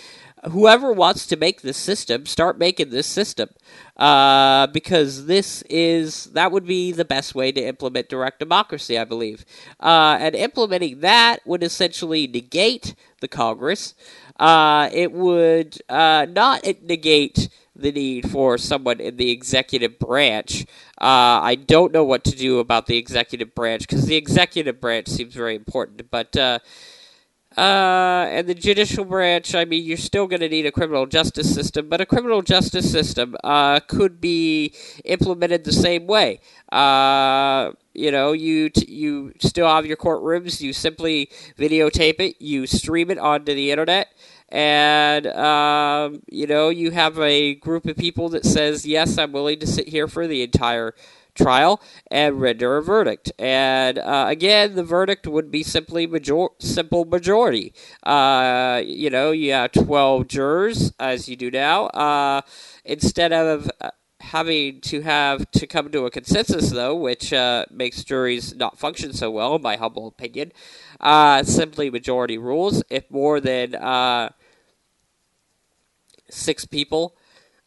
whoever 0.44 0.92
wants 0.92 1.26
to 1.26 1.36
make 1.36 1.60
this 1.62 1.76
system, 1.76 2.26
start 2.26 2.58
making 2.58 2.90
this 2.90 3.06
system. 3.06 3.50
Uh, 3.96 4.66
because 4.68 5.26
this 5.26 5.62
is, 5.68 6.24
that 6.26 6.50
would 6.50 6.66
be 6.66 6.92
the 6.92 7.04
best 7.04 7.34
way 7.34 7.52
to 7.52 7.60
implement 7.60 8.08
direct 8.08 8.38
democracy, 8.38 8.98
I 8.98 9.04
believe. 9.04 9.44
Uh, 9.78 10.16
and 10.18 10.34
implementing 10.34 11.00
that 11.00 11.40
would 11.44 11.62
essentially 11.62 12.26
negate 12.26 12.94
the 13.20 13.28
Congress. 13.28 13.94
Uh, 14.38 14.88
it 14.92 15.12
would 15.12 15.78
uh, 15.90 16.26
not 16.30 16.64
negate 16.82 17.50
the 17.76 17.92
need 17.92 18.30
for 18.30 18.56
someone 18.56 19.00
in 19.00 19.16
the 19.16 19.30
executive 19.30 19.98
branch. 19.98 20.62
Uh, 21.00 21.40
I 21.42 21.54
don't 21.54 21.92
know 21.92 22.04
what 22.04 22.24
to 22.24 22.36
do 22.36 22.58
about 22.58 22.86
the 22.86 22.96
executive 22.96 23.54
branch 23.54 23.82
because 23.82 24.06
the 24.06 24.16
executive 24.16 24.80
branch 24.80 25.08
seems 25.08 25.34
very 25.34 25.56
important, 25.56 26.10
but. 26.10 26.36
Uh, 26.36 26.60
uh, 27.56 28.26
and 28.30 28.46
the 28.46 28.54
judicial 28.54 29.04
branch, 29.04 29.54
I 29.56 29.64
mean, 29.64 29.84
you're 29.84 29.96
still 29.96 30.28
going 30.28 30.40
to 30.40 30.48
need 30.48 30.66
a 30.66 30.72
criminal 30.72 31.06
justice 31.06 31.52
system, 31.52 31.88
but 31.88 32.00
a 32.00 32.06
criminal 32.06 32.42
justice 32.42 32.90
system 32.90 33.36
uh, 33.42 33.80
could 33.80 34.20
be 34.20 34.72
implemented 35.04 35.64
the 35.64 35.72
same 35.72 36.06
way. 36.06 36.40
Uh, 36.70 37.72
you 37.92 38.12
know, 38.12 38.32
you 38.32 38.70
t- 38.70 38.90
you 38.92 39.32
still 39.40 39.66
have 39.66 39.84
your 39.84 39.96
courtrooms. 39.96 40.60
You 40.60 40.72
simply 40.72 41.28
videotape 41.58 42.20
it. 42.20 42.36
You 42.38 42.66
stream 42.68 43.10
it 43.10 43.18
onto 43.18 43.52
the 43.52 43.72
internet, 43.72 44.14
and 44.48 45.26
um, 45.26 46.22
you 46.30 46.46
know 46.46 46.68
you 46.68 46.92
have 46.92 47.18
a 47.18 47.56
group 47.56 47.86
of 47.86 47.96
people 47.96 48.28
that 48.28 48.44
says, 48.44 48.86
"Yes, 48.86 49.18
I'm 49.18 49.32
willing 49.32 49.58
to 49.58 49.66
sit 49.66 49.88
here 49.88 50.06
for 50.06 50.28
the 50.28 50.42
entire." 50.42 50.94
Trial 51.34 51.80
and 52.10 52.40
render 52.40 52.76
a 52.76 52.82
verdict. 52.82 53.32
And 53.38 53.98
uh, 53.98 54.26
again, 54.28 54.74
the 54.74 54.84
verdict 54.84 55.26
would 55.26 55.50
be 55.50 55.62
simply 55.62 56.06
major- 56.06 56.48
simple 56.58 57.04
majority. 57.04 57.72
Uh, 58.02 58.82
you 58.84 59.10
know, 59.10 59.30
you 59.30 59.52
have 59.52 59.72
12 59.72 60.28
jurors, 60.28 60.92
as 60.98 61.28
you 61.28 61.36
do 61.36 61.50
now. 61.50 61.86
Uh, 61.86 62.40
instead 62.84 63.32
of 63.32 63.70
uh, 63.80 63.90
having 64.20 64.80
to 64.82 65.00
have 65.02 65.50
to 65.52 65.66
come 65.66 65.90
to 65.90 66.06
a 66.06 66.10
consensus, 66.10 66.70
though, 66.70 66.94
which 66.94 67.32
uh, 67.32 67.64
makes 67.70 68.04
juries 68.04 68.54
not 68.54 68.78
function 68.78 69.12
so 69.12 69.30
well, 69.30 69.56
in 69.56 69.62
my 69.62 69.76
humble 69.76 70.06
opinion, 70.06 70.52
uh, 71.00 71.42
simply 71.42 71.90
majority 71.90 72.38
rules. 72.38 72.82
If 72.90 73.10
more 73.10 73.40
than 73.40 73.74
six 76.30 76.64
people 76.64 77.14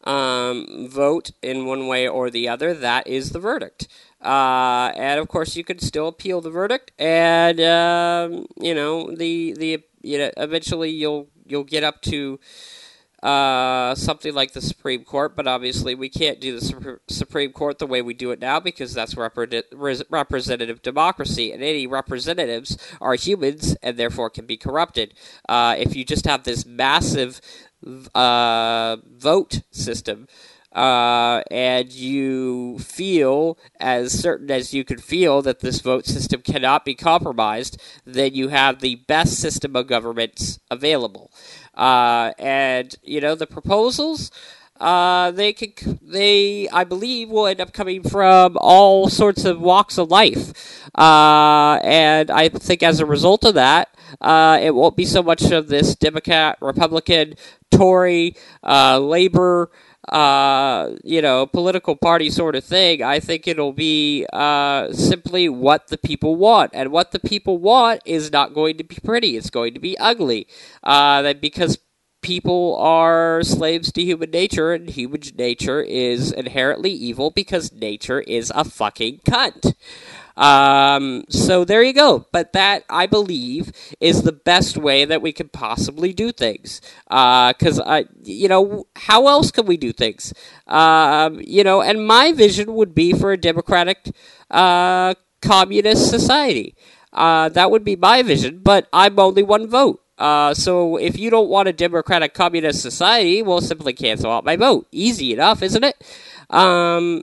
um, 0.04 0.86
vote 0.88 1.30
in 1.42 1.66
one 1.66 1.86
way 1.86 2.06
or 2.06 2.30
the 2.30 2.48
other, 2.48 2.74
that 2.74 3.06
is 3.06 3.30
the 3.30 3.40
verdict. 3.40 3.88
Uh, 4.20 4.92
and 4.96 5.20
of 5.20 5.28
course, 5.28 5.56
you 5.56 5.64
can 5.64 5.78
still 5.78 6.08
appeal 6.08 6.40
the 6.40 6.50
verdict, 6.50 6.92
and 6.98 7.60
um, 7.60 8.46
you 8.58 8.74
know 8.74 9.14
the 9.14 9.52
the 9.52 9.84
you 10.02 10.16
know 10.16 10.30
eventually 10.38 10.90
you'll 10.90 11.28
you'll 11.44 11.64
get 11.64 11.84
up 11.84 12.00
to 12.00 12.40
uh, 13.24 13.94
something 13.94 14.34
like 14.34 14.52
the 14.52 14.60
Supreme 14.60 15.02
Court, 15.02 15.34
but 15.34 15.46
obviously 15.46 15.94
we 15.94 16.10
can't 16.10 16.40
do 16.40 16.60
the 16.60 16.98
Supreme 17.08 17.52
Court 17.52 17.78
the 17.78 17.86
way 17.86 18.02
we 18.02 18.12
do 18.12 18.30
it 18.32 18.38
now 18.38 18.60
because 18.60 18.92
that's 18.92 19.16
representative 19.16 20.82
democracy, 20.82 21.50
and 21.50 21.62
any 21.62 21.86
representatives 21.86 22.76
are 23.00 23.14
humans 23.14 23.76
and 23.82 23.96
therefore 23.96 24.28
can 24.28 24.44
be 24.44 24.58
corrupted. 24.58 25.14
Uh, 25.48 25.74
if 25.78 25.96
you 25.96 26.04
just 26.04 26.26
have 26.26 26.44
this 26.44 26.66
massive 26.66 27.40
uh, 28.14 28.96
vote 29.10 29.62
system, 29.70 30.26
uh, 30.74 31.42
and 31.50 31.92
you 31.92 32.78
feel 32.80 33.56
as 33.78 34.12
certain 34.12 34.50
as 34.50 34.74
you 34.74 34.84
can 34.84 34.98
feel 34.98 35.40
that 35.42 35.60
this 35.60 35.80
vote 35.80 36.06
system 36.06 36.42
cannot 36.42 36.84
be 36.84 36.94
compromised, 36.94 37.80
then 38.04 38.34
you 38.34 38.48
have 38.48 38.80
the 38.80 38.96
best 38.96 39.38
system 39.38 39.76
of 39.76 39.86
governments 39.86 40.58
available. 40.70 41.30
Uh, 41.74 42.32
and 42.38 42.96
you 43.02 43.20
know 43.20 43.34
the 43.34 43.46
proposals. 43.46 44.30
Uh, 44.80 45.30
they 45.30 45.52
could, 45.52 46.00
they, 46.02 46.68
I 46.70 46.82
believe, 46.82 47.30
will 47.30 47.46
end 47.46 47.60
up 47.60 47.72
coming 47.72 48.02
from 48.02 48.56
all 48.60 49.08
sorts 49.08 49.44
of 49.44 49.60
walks 49.60 49.98
of 49.98 50.10
life, 50.10 50.52
uh, 50.96 51.78
and 51.84 52.28
I 52.28 52.48
think 52.48 52.82
as 52.82 52.98
a 52.98 53.06
result 53.06 53.44
of 53.44 53.54
that, 53.54 53.93
uh, 54.20 54.58
it 54.62 54.74
won't 54.74 54.96
be 54.96 55.04
so 55.04 55.22
much 55.22 55.50
of 55.50 55.68
this 55.68 55.94
Democrat, 55.94 56.58
Republican, 56.60 57.34
Tory, 57.70 58.36
uh, 58.62 58.98
Labor, 58.98 59.70
uh, 60.08 60.90
you 61.02 61.22
know, 61.22 61.46
political 61.46 61.96
party 61.96 62.30
sort 62.30 62.54
of 62.54 62.64
thing. 62.64 63.02
I 63.02 63.20
think 63.20 63.48
it'll 63.48 63.72
be 63.72 64.26
uh, 64.32 64.92
simply 64.92 65.48
what 65.48 65.88
the 65.88 65.98
people 65.98 66.36
want, 66.36 66.70
and 66.74 66.92
what 66.92 67.12
the 67.12 67.18
people 67.18 67.58
want 67.58 68.02
is 68.04 68.30
not 68.30 68.54
going 68.54 68.76
to 68.78 68.84
be 68.84 68.96
pretty. 69.02 69.36
It's 69.36 69.50
going 69.50 69.74
to 69.74 69.80
be 69.80 69.96
ugly, 69.98 70.46
uh, 70.82 71.32
because 71.34 71.78
people 72.20 72.76
are 72.76 73.42
slaves 73.42 73.92
to 73.92 74.02
human 74.02 74.30
nature, 74.30 74.72
and 74.72 74.88
human 74.90 75.20
nature 75.36 75.80
is 75.80 76.32
inherently 76.32 76.90
evil 76.90 77.30
because 77.30 77.72
nature 77.72 78.20
is 78.20 78.52
a 78.54 78.64
fucking 78.64 79.20
cunt. 79.26 79.74
Um, 80.36 81.24
so 81.28 81.64
there 81.64 81.82
you 81.82 81.92
go. 81.92 82.26
But 82.32 82.52
that, 82.52 82.84
I 82.90 83.06
believe, 83.06 83.72
is 84.00 84.22
the 84.22 84.32
best 84.32 84.76
way 84.76 85.04
that 85.04 85.22
we 85.22 85.32
could 85.32 85.52
possibly 85.52 86.12
do 86.12 86.32
things. 86.32 86.80
Because, 87.08 87.78
uh, 87.80 87.84
I, 87.86 88.04
you 88.22 88.48
know, 88.48 88.86
how 88.96 89.28
else 89.28 89.50
can 89.50 89.66
we 89.66 89.76
do 89.76 89.92
things? 89.92 90.32
Um, 90.66 91.40
you 91.44 91.64
know, 91.64 91.82
and 91.82 92.06
my 92.06 92.32
vision 92.32 92.74
would 92.74 92.94
be 92.94 93.12
for 93.12 93.32
a 93.32 93.36
democratic, 93.36 94.10
uh, 94.50 95.14
communist 95.40 96.10
society. 96.10 96.74
Uh, 97.12 97.48
that 97.50 97.70
would 97.70 97.84
be 97.84 97.94
my 97.94 98.22
vision, 98.22 98.60
but 98.62 98.88
I'm 98.92 99.18
only 99.18 99.42
one 99.42 99.68
vote. 99.68 100.00
Uh, 100.18 100.54
so 100.54 100.96
if 100.96 101.18
you 101.18 101.30
don't 101.30 101.48
want 101.48 101.68
a 101.68 101.72
democratic 101.72 102.34
communist 102.34 102.80
society, 102.80 103.42
we'll 103.42 103.60
simply 103.60 103.92
cancel 103.92 104.30
out 104.30 104.44
my 104.44 104.56
vote. 104.56 104.86
Easy 104.90 105.32
enough, 105.32 105.62
isn't 105.62 105.84
it? 105.84 105.96
Um, 106.50 107.22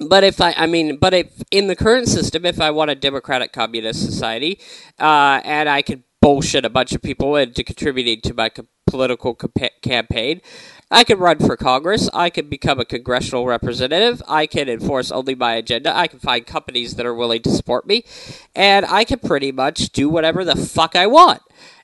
but 0.00 0.24
if 0.24 0.40
I, 0.40 0.52
I 0.56 0.66
mean, 0.66 0.96
but 0.96 1.14
if 1.14 1.42
in 1.50 1.68
the 1.68 1.76
current 1.76 2.08
system, 2.08 2.44
if 2.44 2.60
I 2.60 2.70
want 2.70 2.90
a 2.90 2.94
democratic 2.94 3.52
communist 3.52 4.04
society, 4.04 4.60
uh, 4.98 5.40
and 5.44 5.68
I 5.68 5.82
could 5.82 6.02
bullshit 6.20 6.64
a 6.64 6.70
bunch 6.70 6.92
of 6.92 7.02
people 7.02 7.36
into 7.36 7.62
contributing 7.64 8.20
to 8.22 8.34
my 8.34 8.48
co- 8.48 8.66
political 8.86 9.34
campaign, 9.82 10.40
I 10.90 11.04
can 11.04 11.18
run 11.18 11.38
for 11.38 11.56
Congress. 11.56 12.10
I 12.12 12.30
can 12.30 12.48
become 12.48 12.80
a 12.80 12.84
congressional 12.84 13.46
representative. 13.46 14.22
I 14.28 14.46
can 14.46 14.68
enforce 14.68 15.10
only 15.12 15.34
my 15.34 15.54
agenda. 15.54 15.96
I 15.96 16.06
can 16.08 16.18
find 16.18 16.46
companies 16.46 16.96
that 16.96 17.06
are 17.06 17.14
willing 17.14 17.42
to 17.42 17.50
support 17.50 17.86
me, 17.86 18.04
and 18.54 18.86
I 18.86 19.04
can 19.04 19.20
pretty 19.20 19.52
much 19.52 19.90
do 19.90 20.08
whatever 20.08 20.44
the 20.44 20.56
fuck 20.56 20.96
I 20.96 21.06
want. 21.06 21.42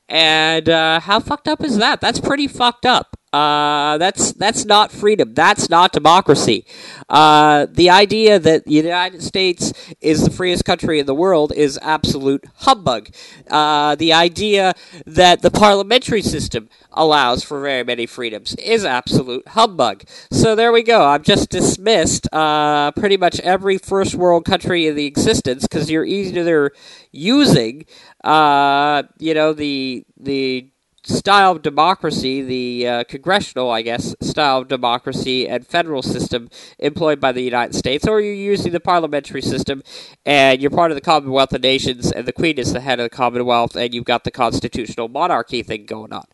And 0.08 0.68
uh, 0.68 1.00
how 1.00 1.20
fucked 1.20 1.48
up 1.48 1.62
is 1.62 1.78
that? 1.78 2.00
That's 2.00 2.20
pretty 2.20 2.48
fucked 2.48 2.86
up. 2.86 3.16
Uh, 3.32 3.96
that's 3.98 4.32
that's 4.32 4.64
not 4.64 4.90
freedom. 4.90 5.34
That's 5.34 5.70
not 5.70 5.92
democracy. 5.92 6.64
Uh, 7.08 7.66
the 7.70 7.88
idea 7.88 8.40
that 8.40 8.64
the 8.64 8.72
United 8.72 9.22
States 9.22 9.72
is 10.00 10.24
the 10.24 10.30
freest 10.30 10.64
country 10.64 10.98
in 10.98 11.06
the 11.06 11.14
world 11.14 11.52
is 11.52 11.78
absolute 11.80 12.44
humbug. 12.56 13.10
Uh, 13.48 13.94
the 13.94 14.12
idea 14.12 14.74
that 15.06 15.42
the 15.42 15.50
parliamentary 15.50 16.22
system 16.22 16.68
allows 16.92 17.44
for 17.44 17.60
very 17.60 17.84
many 17.84 18.04
freedoms 18.04 18.56
is 18.56 18.84
absolute 18.84 19.46
humbug. 19.46 20.02
So 20.32 20.56
there 20.56 20.72
we 20.72 20.82
go. 20.82 21.04
I've 21.04 21.22
just 21.22 21.50
dismissed 21.50 22.26
uh, 22.32 22.90
pretty 22.92 23.16
much 23.16 23.38
every 23.40 23.78
first 23.78 24.16
world 24.16 24.44
country 24.44 24.88
in 24.88 24.96
the 24.96 25.06
existence 25.06 25.62
because 25.62 25.88
you're 25.88 26.04
either 26.04 26.72
using, 27.12 27.86
uh, 28.24 29.04
you 29.18 29.34
know, 29.34 29.52
the 29.52 30.04
the 30.18 30.68
style 31.04 31.52
of 31.52 31.62
democracy, 31.62 32.42
the 32.42 32.88
uh, 32.88 33.04
congressional, 33.04 33.70
I 33.70 33.82
guess, 33.82 34.14
style 34.20 34.58
of 34.58 34.68
democracy 34.68 35.48
and 35.48 35.66
federal 35.66 36.02
system 36.02 36.48
employed 36.78 37.20
by 37.20 37.32
the 37.32 37.42
United 37.42 37.74
States, 37.74 38.06
or 38.06 38.20
you're 38.20 38.34
using 38.34 38.72
the 38.72 38.80
parliamentary 38.80 39.42
system 39.42 39.82
and 40.26 40.60
you're 40.60 40.70
part 40.70 40.90
of 40.90 40.94
the 40.94 41.00
Commonwealth 41.00 41.52
of 41.52 41.62
Nations 41.62 42.12
and 42.12 42.26
the 42.26 42.32
Queen 42.32 42.58
is 42.58 42.72
the 42.72 42.80
head 42.80 43.00
of 43.00 43.04
the 43.04 43.16
Commonwealth 43.16 43.76
and 43.76 43.94
you've 43.94 44.04
got 44.04 44.24
the 44.24 44.30
constitutional 44.30 45.08
monarchy 45.08 45.62
thing 45.62 45.86
going 45.86 46.12
on, 46.12 46.26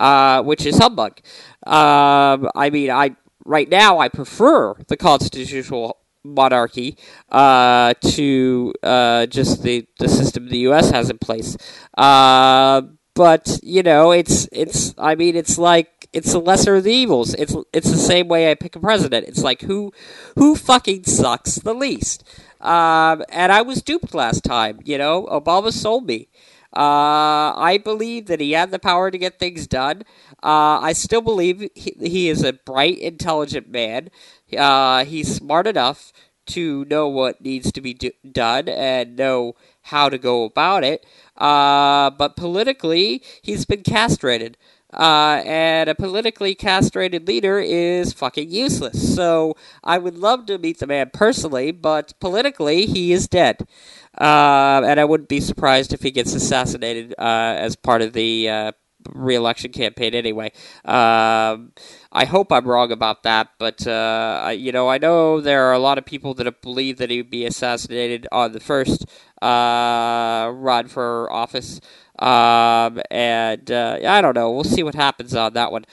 uh, 0.00 0.42
which 0.42 0.64
is 0.64 0.78
humbug. 0.78 1.20
Um, 1.66 2.48
I 2.54 2.70
mean, 2.70 2.90
I 2.90 3.16
right 3.44 3.68
now 3.68 3.98
I 3.98 4.08
prefer 4.08 4.74
the 4.88 4.96
constitutional 4.96 5.98
monarchy 6.24 6.96
uh, 7.30 7.94
to 8.02 8.72
uh, 8.82 9.26
just 9.26 9.62
the, 9.62 9.86
the 9.98 10.08
system 10.08 10.48
the 10.48 10.58
U.S. 10.58 10.90
has 10.90 11.10
in 11.10 11.18
place. 11.18 11.56
Uh, 11.96 12.82
but 13.18 13.58
you 13.64 13.82
know, 13.82 14.12
it's 14.12 14.48
it's. 14.52 14.94
I 14.96 15.16
mean, 15.16 15.34
it's 15.34 15.58
like 15.58 16.08
it's 16.12 16.30
the 16.30 16.38
lesser 16.38 16.76
of 16.76 16.84
the 16.84 16.92
evils. 16.92 17.34
It's 17.34 17.56
it's 17.72 17.90
the 17.90 17.96
same 17.96 18.28
way 18.28 18.48
I 18.48 18.54
pick 18.54 18.76
a 18.76 18.80
president. 18.80 19.26
It's 19.26 19.42
like 19.42 19.62
who 19.62 19.92
who 20.36 20.54
fucking 20.54 21.02
sucks 21.02 21.56
the 21.56 21.74
least. 21.74 22.22
Um, 22.60 23.24
and 23.28 23.50
I 23.50 23.62
was 23.62 23.82
duped 23.82 24.14
last 24.14 24.44
time. 24.44 24.78
You 24.84 24.98
know, 24.98 25.26
Obama 25.26 25.72
sold 25.72 26.06
me. 26.06 26.28
Uh, 26.76 27.58
I 27.58 27.80
believe 27.82 28.26
that 28.26 28.40
he 28.40 28.52
had 28.52 28.70
the 28.70 28.78
power 28.78 29.10
to 29.10 29.18
get 29.18 29.40
things 29.40 29.66
done. 29.66 30.02
Uh, 30.40 30.78
I 30.78 30.92
still 30.92 31.22
believe 31.22 31.68
he, 31.74 31.96
he, 31.98 32.28
is 32.28 32.44
a 32.44 32.52
bright, 32.52 32.98
intelligent 32.98 33.68
man. 33.68 34.10
Uh, 34.56 35.04
he's 35.04 35.34
smart 35.34 35.66
enough 35.66 36.12
to 36.48 36.84
know 36.86 37.08
what 37.08 37.40
needs 37.40 37.72
to 37.72 37.80
be 37.80 37.94
do- 37.94 38.12
done 38.30 38.68
and 38.68 39.16
know 39.16 39.54
how 39.82 40.08
to 40.08 40.18
go 40.18 40.44
about 40.44 40.84
it. 40.84 41.04
Uh, 41.38 42.10
but 42.10 42.36
politically, 42.36 43.22
he's 43.42 43.64
been 43.64 43.82
castrated. 43.82 44.58
Uh, 44.92 45.42
and 45.44 45.90
a 45.90 45.94
politically 45.94 46.54
castrated 46.54 47.28
leader 47.28 47.58
is 47.58 48.12
fucking 48.14 48.50
useless. 48.50 49.14
So 49.14 49.54
I 49.84 49.98
would 49.98 50.16
love 50.16 50.46
to 50.46 50.58
meet 50.58 50.78
the 50.78 50.86
man 50.86 51.10
personally, 51.12 51.72
but 51.72 52.14
politically, 52.20 52.86
he 52.86 53.12
is 53.12 53.28
dead. 53.28 53.66
Uh, 54.18 54.82
and 54.86 54.98
I 54.98 55.04
wouldn't 55.04 55.28
be 55.28 55.40
surprised 55.40 55.92
if 55.92 56.02
he 56.02 56.10
gets 56.10 56.34
assassinated 56.34 57.14
uh, 57.18 57.54
as 57.58 57.76
part 57.76 58.02
of 58.02 58.14
the 58.14 58.48
uh, 58.48 58.72
reelection 59.12 59.72
campaign 59.72 60.14
anyway. 60.14 60.52
Um, 60.84 61.72
I 62.10 62.24
hope 62.24 62.52
I'm 62.52 62.66
wrong 62.66 62.92
about 62.92 63.22
that, 63.22 63.50
but 63.58 63.86
uh, 63.86 64.52
you 64.56 64.72
know, 64.72 64.88
I 64.88 64.98
know 64.98 65.40
there 65.40 65.64
are 65.66 65.72
a 65.72 65.78
lot 65.78 65.98
of 65.98 66.04
people 66.04 66.34
that 66.34 66.62
believe 66.62 66.98
that 66.98 67.10
he 67.10 67.18
would 67.18 67.30
be 67.30 67.44
assassinated 67.44 68.26
on 68.32 68.52
the 68.52 68.60
first 68.60 69.06
uh, 69.42 70.50
run 70.54 70.88
for 70.88 71.30
office, 71.32 71.80
um, 72.18 73.00
and 73.10 73.70
uh, 73.70 73.98
I 74.06 74.20
don't 74.20 74.34
know. 74.34 74.50
We'll 74.50 74.64
see 74.64 74.82
what 74.82 74.94
happens 74.94 75.34
on 75.34 75.52
that 75.54 75.72
one. 75.72 75.84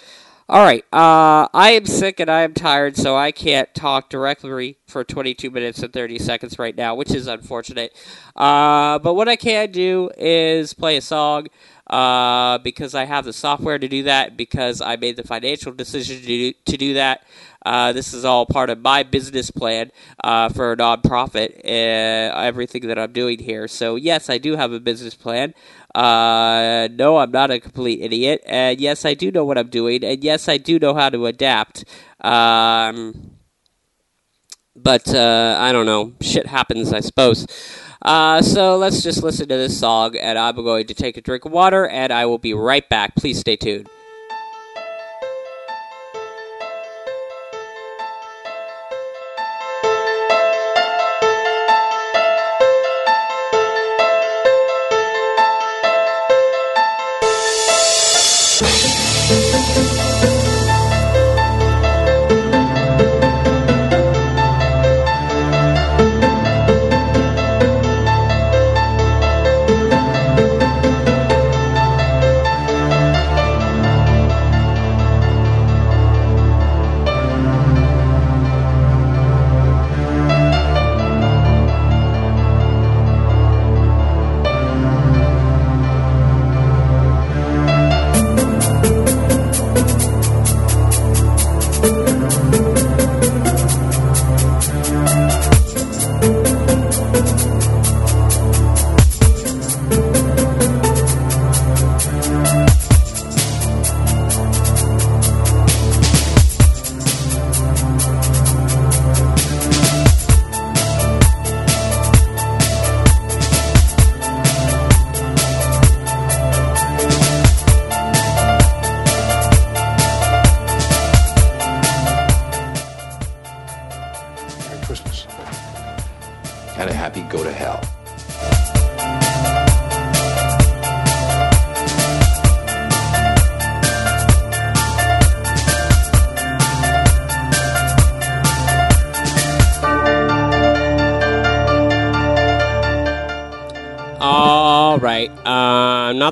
All 0.47 0.63
right, 0.63 0.85
uh, 0.93 1.47
I 1.55 1.71
am 1.71 1.87
sick 1.87 2.19
and 2.19 2.29
I 2.29 2.41
am 2.41 2.53
tired, 2.53 2.97
so 2.97 3.17
I 3.17 3.31
can't 3.31 3.73
talk 3.73 4.09
directly 4.09 4.77
for 4.85 5.03
22 5.03 5.49
minutes 5.49 5.81
and 5.81 5.91
30 5.91 6.19
seconds 6.19 6.59
right 6.59 6.77
now, 6.77 6.93
which 6.93 7.09
is 7.15 7.25
unfortunate. 7.25 7.97
Uh, 8.35 8.99
but 8.99 9.15
what 9.15 9.27
I 9.27 9.37
can 9.37 9.71
do 9.71 10.11
is 10.19 10.75
play 10.75 10.97
a 10.97 11.01
song 11.01 11.47
uh, 11.87 12.57
because 12.59 12.95
I 12.95 13.05
have 13.05 13.25
the 13.25 13.33
software 13.33 13.77
to 13.77 13.87
do 13.87 14.03
that, 14.03 14.37
because 14.37 14.81
I 14.81 14.95
made 14.95 15.15
the 15.17 15.23
financial 15.23 15.71
decision 15.71 16.21
to 16.21 16.25
do, 16.25 16.53
to 16.65 16.77
do 16.77 16.93
that. 16.95 17.25
Uh, 17.65 17.91
this 17.91 18.13
is 18.13 18.23
all 18.23 18.45
part 18.45 18.69
of 18.69 18.79
my 18.79 19.01
business 19.01 19.49
plan 19.49 19.91
uh, 20.23 20.49
for 20.49 20.73
a 20.73 20.77
nonprofit, 20.77 21.59
uh, 21.65 22.37
everything 22.37 22.87
that 22.87 22.99
I'm 22.99 23.11
doing 23.11 23.39
here. 23.39 23.67
So, 23.67 23.95
yes, 23.95 24.29
I 24.29 24.37
do 24.37 24.55
have 24.55 24.71
a 24.71 24.79
business 24.79 25.15
plan. 25.15 25.53
Uh, 25.95 26.87
no, 26.91 27.17
I'm 27.17 27.31
not 27.31 27.49
a 27.49 27.59
complete 27.59 28.01
idiot. 28.01 28.43
And 28.45 28.79
yes, 28.79 29.03
I 29.03 29.15
do 29.15 29.31
know 29.31 29.45
what 29.45 29.57
I'm 29.57 29.69
doing. 29.69 30.03
And 30.03 30.23
yes, 30.23 30.47
I 30.47 30.57
do 30.57 30.77
know 30.77 30.93
how 30.93 31.09
to 31.09 31.25
adapt. 31.25 31.85
Um, 32.21 33.31
but 34.75 35.07
uh, 35.13 35.57
I 35.59 35.71
don't 35.71 35.85
know. 35.85 36.13
Shit 36.21 36.47
happens, 36.47 36.93
I 36.93 36.99
suppose. 36.99 37.47
Uh, 38.05 38.39
so 38.39 38.77
let's 38.77 39.01
just 39.01 39.23
listen 39.23 39.49
to 39.49 39.57
this 39.57 39.79
song, 39.79 40.15
and 40.15 40.37
I'm 40.37 40.55
going 40.57 40.85
to 40.85 40.93
take 40.93 41.17
a 41.17 41.21
drink 41.21 41.43
of 41.45 41.51
water, 41.51 41.87
and 41.87 42.13
I 42.13 42.27
will 42.27 42.37
be 42.37 42.53
right 42.53 42.87
back. 42.87 43.15
Please 43.15 43.39
stay 43.39 43.55
tuned. 43.55 43.89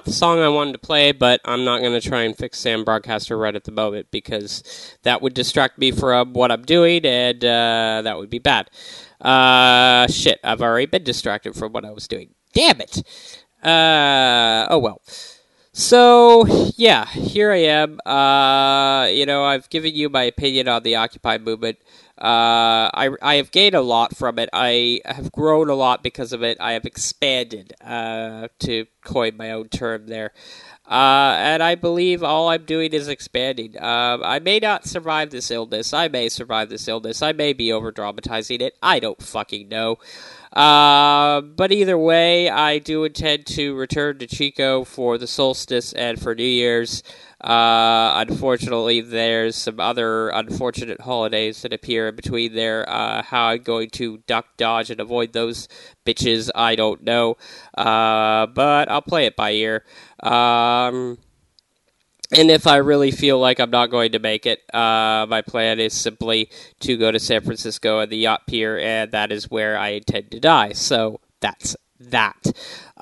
The 0.06 0.12
song 0.12 0.39
I 0.39 0.50
wanted 0.50 0.74
to 0.74 0.80
play, 0.80 1.12
but 1.12 1.42
I'm 1.46 1.66
not 1.66 1.82
going 1.82 2.00
to 2.00 2.08
try 2.08 2.24
and 2.24 2.36
fix 2.36 2.60
Sam 2.60 2.84
Broadcaster 2.84 3.38
right 3.38 3.56
at 3.56 3.63
the 3.63 3.72
moment 3.72 4.08
because 4.12 4.63
that 5.04 5.22
would 5.22 5.34
distract 5.34 5.78
me 5.78 5.92
from 5.92 6.34
what 6.34 6.52
I'm 6.52 6.63
doing, 6.63 7.06
and 7.06 7.44
uh, 7.44 8.02
that 8.04 8.18
would 8.18 8.30
be 8.30 8.39
bad. 8.39 8.70
Uh, 9.22 10.08
shit, 10.08 10.39
I've 10.44 10.62
already 10.62 10.86
been 10.86 11.04
distracted 11.04 11.56
from 11.56 11.72
what 11.72 11.86
I 11.86 11.92
was 11.92 12.08
doing. 12.08 12.34
Damn 12.54 12.82
it! 12.82 13.04
Uh, 13.63 14.68
oh 14.70 14.80
well. 14.80 15.02
So, 15.76 16.46
yeah, 16.78 17.06
here 17.08 17.52
I 17.52 17.63
am. 17.63 18.00
Uh, 18.06 19.08
you 19.08 19.26
know, 19.26 19.44
I've 19.44 19.68
given 19.72 19.96
you 19.96 20.08
my 20.08 20.22
opinion 20.24 20.68
on 20.68 20.84
the 20.84 20.98
Occupy 20.98 21.39
movement. 21.39 21.80
Uh, 22.15 22.93
I, 22.93 23.10
I 23.21 23.36
have 23.36 23.52
gained 23.52 23.73
a 23.76 23.82
lot 23.82 24.15
from 24.15 24.38
it. 24.38 24.47
I 24.54 25.02
have 25.04 25.32
grown 25.32 25.69
a 25.69 25.73
lot 25.73 26.04
because 26.04 26.32
of 26.32 26.43
it. 26.43 26.58
I 26.60 26.73
have 26.73 26.86
expanded, 26.86 27.73
uh, 27.84 28.49
to 28.60 28.86
coin 29.04 29.36
my 29.36 29.52
own 29.52 29.69
term 29.69 30.08
there. 30.08 30.32
Uh, 30.89 31.36
and 31.38 31.63
I 31.63 31.76
believe 31.76 32.23
all 32.23 32.49
I'm 32.49 32.65
doing 32.65 32.93
is 32.93 33.08
expanding. 33.08 33.78
Uh, 33.78 34.19
I 34.23 34.39
may 34.39 34.60
not 34.60 34.86
survive 34.86 35.32
this 35.32 35.49
illness. 35.49 35.93
I 35.93 36.08
may 36.08 36.30
survive 36.30 36.69
this 36.69 36.88
illness. 36.88 37.21
I 37.21 37.32
may 37.32 37.54
be 37.54 37.71
over 37.71 37.91
dramatizing 37.91 38.62
it. 38.62 38.76
I 38.84 38.99
don't 38.99 39.21
fucking 39.21 39.69
know. 39.69 39.97
Uh, 40.54 41.42
but 41.42 41.72
either 41.72 41.98
way, 41.98 42.48
I 42.50 42.78
do 42.78 43.04
intend 43.04 43.48
to 43.48 43.74
return 43.76 44.20
to 44.20 44.28
Chico 44.28 44.84
for 44.84 45.18
the 45.18 45.26
solstice 45.26 45.94
and 45.94 46.22
for 46.22 46.36
New 46.36 46.44
Year's. 46.44 47.02
Uh, 47.44 48.24
unfortunately, 48.26 49.02
there's 49.02 49.56
some 49.56 49.80
other 49.80 50.30
unfortunate 50.30 51.02
holidays 51.02 51.63
that 51.63 51.74
appear 51.74 52.08
in 52.08 52.16
between 52.16 52.54
there. 52.54 52.88
Uh, 52.88 53.24
how 53.24 53.48
I'm 53.48 53.63
going 53.63 53.89
to 53.92 54.20
duck, 54.28 54.46
dodge, 54.56 54.92
and 54.92 55.02
avoid 55.02 55.34
those 55.34 55.68
bitches, 56.06 56.50
I 56.54 56.76
don't 56.76 57.04
know. 57.04 57.36
Uh, 57.76 58.46
but 58.48 58.89
I'll 58.89 59.02
play 59.02 59.26
it 59.26 59.36
by 59.36 59.52
ear. 59.52 59.84
Um, 60.22 61.18
and 62.36 62.50
if 62.52 62.67
I 62.67 62.78
really 62.78 63.12
feel 63.12 63.39
like 63.39 63.60
I'm 63.60 63.69
not 63.69 63.89
going 63.89 64.12
to 64.13 64.19
make 64.19 64.46
it, 64.46 64.60
uh, 64.74 65.26
my 65.30 65.41
plan 65.41 65.80
is 65.80 65.93
simply 65.93 66.50
to 66.82 66.98
go 66.98 67.12
to 67.12 67.19
San 67.19 67.41
Francisco 67.41 68.02
at 68.02 68.10
the 68.10 68.17
yacht 68.17 68.48
pier, 68.48 68.78
and 68.80 69.12
that 69.12 69.32
is 69.32 69.50
where 69.50 69.78
I 69.78 69.89
intend 69.89 70.32
to 70.32 70.39
die. 70.39 70.74
So 70.74 71.19
that's 71.39 71.76
that. 72.00 72.52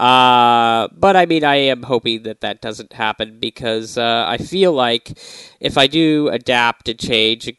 Uh, 0.02 0.88
but 0.98 1.16
I 1.16 1.28
mean, 1.28 1.44
I 1.44 1.58
am 1.58 1.84
hoping 1.84 2.24
that 2.24 2.42
that 2.42 2.60
doesn't 2.60 2.94
happen 2.94 3.38
because 3.40 4.00
uh, 4.00 4.26
I 4.28 4.40
feel 4.40 4.74
like 4.74 5.16
if 5.60 5.78
I 5.78 5.86
do 5.86 6.28
adapt 6.30 6.90
and 6.90 6.98
change 6.98 7.48
and 7.48 7.56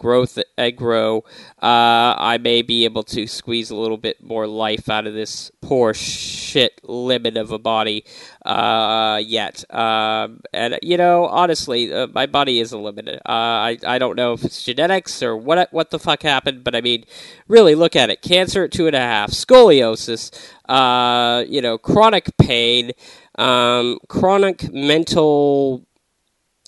and 0.59 0.76
grow, 0.76 1.18
uh, 1.62 2.18
I 2.18 2.38
may 2.42 2.62
be 2.62 2.85
able 2.85 3.05
to 3.05 3.28
squeeze 3.28 3.70
a 3.70 3.76
little 3.76 3.96
bit 3.96 4.20
more 4.20 4.48
life 4.48 4.88
out 4.88 5.07
of 5.07 5.14
this 5.14 5.52
poor 5.61 5.94
shit 5.94 6.81
limit 6.83 7.37
of 7.37 7.52
a 7.52 7.61
body 7.61 8.05
uh, 8.44 9.22
yet. 9.24 9.64
Um, 9.72 10.40
and 10.52 10.81
you 10.83 10.96
know, 10.96 11.26
honestly, 11.26 11.94
uh, 11.94 12.09
my 12.09 12.26
body 12.26 12.59
is 12.59 12.72
a 12.72 12.78
limit. 12.78 13.09
Uh, 13.09 13.20
I 13.24 13.78
I 13.87 13.98
don't 13.98 14.16
know 14.16 14.33
if 14.33 14.44
it's 14.44 14.64
genetics 14.64 15.22
or 15.22 15.37
what 15.37 15.72
what 15.72 15.90
the 15.90 16.00
fuck 16.00 16.24
happened, 16.24 16.64
but 16.64 16.74
I 16.74 16.81
mean, 16.81 17.05
really 17.46 17.76
look 17.76 17.94
at 17.94 18.11
it: 18.11 18.20
cancer 18.20 18.64
at 18.64 18.72
two 18.72 18.88
and 18.88 18.96
a 18.96 19.00
half, 19.00 19.31
scoliosis 19.31 20.33
uh, 20.72 21.44
you 21.48 21.61
know, 21.61 21.76
chronic 21.76 22.31
pain, 22.38 22.92
um, 23.38 23.98
chronic 24.08 24.72
mental 24.72 25.84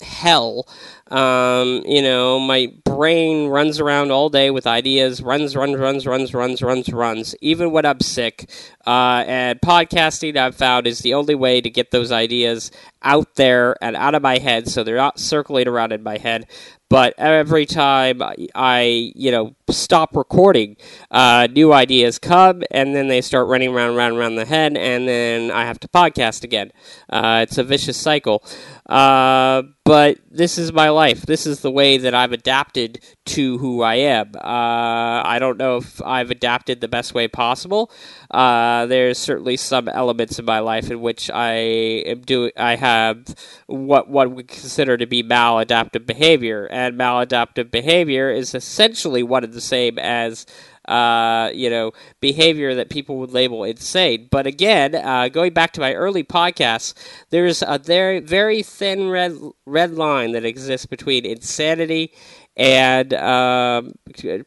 hell. 0.01 0.67
Um, 1.07 1.83
you 1.85 2.01
know, 2.01 2.39
my 2.39 2.73
brain 2.95 3.47
runs 3.47 3.81
around 3.81 4.11
all 4.11 4.29
day 4.29 4.49
with 4.49 4.65
ideas, 4.65 5.21
runs, 5.21 5.53
runs, 5.55 5.75
runs, 5.75 6.07
runs, 6.07 6.33
runs, 6.33 6.61
runs, 6.61 6.93
runs, 6.93 7.35
even 7.41 7.71
when 7.71 7.85
I'm 7.85 7.99
sick. 7.99 8.49
Uh, 8.87 9.23
and 9.27 9.59
podcasting, 9.59 10.37
I've 10.37 10.55
found, 10.55 10.87
is 10.87 10.99
the 10.99 11.13
only 11.13 11.35
way 11.35 11.59
to 11.59 11.69
get 11.69 11.91
those 11.91 12.11
ideas 12.11 12.71
out 13.01 13.35
there 13.35 13.75
and 13.81 13.95
out 13.95 14.15
of 14.15 14.21
my 14.21 14.37
head 14.37 14.69
so 14.69 14.83
they're 14.83 14.95
not 14.95 15.19
circulating 15.19 15.73
around 15.73 15.91
in 15.91 16.03
my 16.03 16.17
head. 16.17 16.47
But 16.87 17.15
every 17.17 17.65
time 17.65 18.21
I, 18.53 19.11
you 19.15 19.31
know, 19.31 19.55
stop 19.69 20.15
recording, 20.15 20.77
uh, 21.09 21.47
new 21.51 21.73
ideas 21.73 22.19
come, 22.19 22.61
and 22.69 22.95
then 22.95 23.07
they 23.07 23.21
start 23.21 23.47
running 23.47 23.73
around, 23.73 23.95
around, 23.95 24.17
around 24.17 24.35
the 24.35 24.45
head, 24.45 24.77
and 24.77 25.07
then 25.07 25.49
I 25.49 25.65
have 25.65 25.79
to 25.79 25.87
podcast 25.87 26.43
again. 26.43 26.71
Uh, 27.09 27.39
it's 27.41 27.57
a 27.57 27.63
vicious 27.63 27.97
cycle. 27.97 28.43
Uh, 28.85 29.63
but 29.83 30.19
this 30.29 30.59
is 30.59 30.71
my 30.71 30.89
life. 30.89 31.23
This 31.23 31.47
is 31.47 31.61
the 31.61 31.71
way 31.71 31.97
that 31.97 32.13
I've 32.13 32.31
adapted 32.31 32.84
to 33.25 33.57
who 33.57 33.81
I 33.81 33.95
am. 33.95 34.31
Uh, 34.35 35.21
I 35.25 35.37
don't 35.39 35.57
know 35.57 35.77
if 35.77 36.01
I've 36.01 36.31
adapted 36.31 36.81
the 36.81 36.87
best 36.87 37.13
way 37.13 37.27
possible. 37.27 37.91
Uh, 38.31 38.85
there's 38.85 39.17
certainly 39.17 39.57
some 39.57 39.87
elements 39.87 40.39
in 40.39 40.45
my 40.45 40.59
life 40.59 40.89
in 40.91 41.01
which 41.01 41.29
I 41.31 41.53
am. 41.53 42.23
I 42.57 42.75
have 42.75 43.35
what 43.67 44.09
one 44.09 44.35
would 44.35 44.47
consider 44.47 44.97
to 44.97 45.05
be 45.05 45.23
maladaptive 45.23 46.05
behavior, 46.05 46.67
and 46.71 46.97
maladaptive 46.97 47.71
behavior 47.71 48.29
is 48.29 48.55
essentially 48.55 49.23
one 49.23 49.43
of 49.43 49.53
the 49.53 49.61
same 49.61 49.99
as 49.99 50.45
uh, 50.87 51.49
you 51.53 51.69
know, 51.69 51.91
behavior 52.21 52.75
that 52.75 52.89
people 52.89 53.17
would 53.17 53.31
label 53.31 53.63
insane. 53.63 54.27
But 54.29 54.45
again, 54.47 54.95
uh, 54.95 55.29
going 55.29 55.53
back 55.53 55.73
to 55.73 55.81
my 55.81 55.93
early 55.93 56.23
podcasts, 56.23 56.93
there's 57.29 57.63
a 57.65 57.79
very, 57.79 58.19
very 58.19 58.61
thin 58.63 59.09
red 59.09 59.37
red 59.65 59.93
line 59.93 60.33
that 60.33 60.45
exists 60.45 60.85
between 60.85 61.25
insanity 61.25 62.13
and 62.57 63.13
um, 63.13 63.93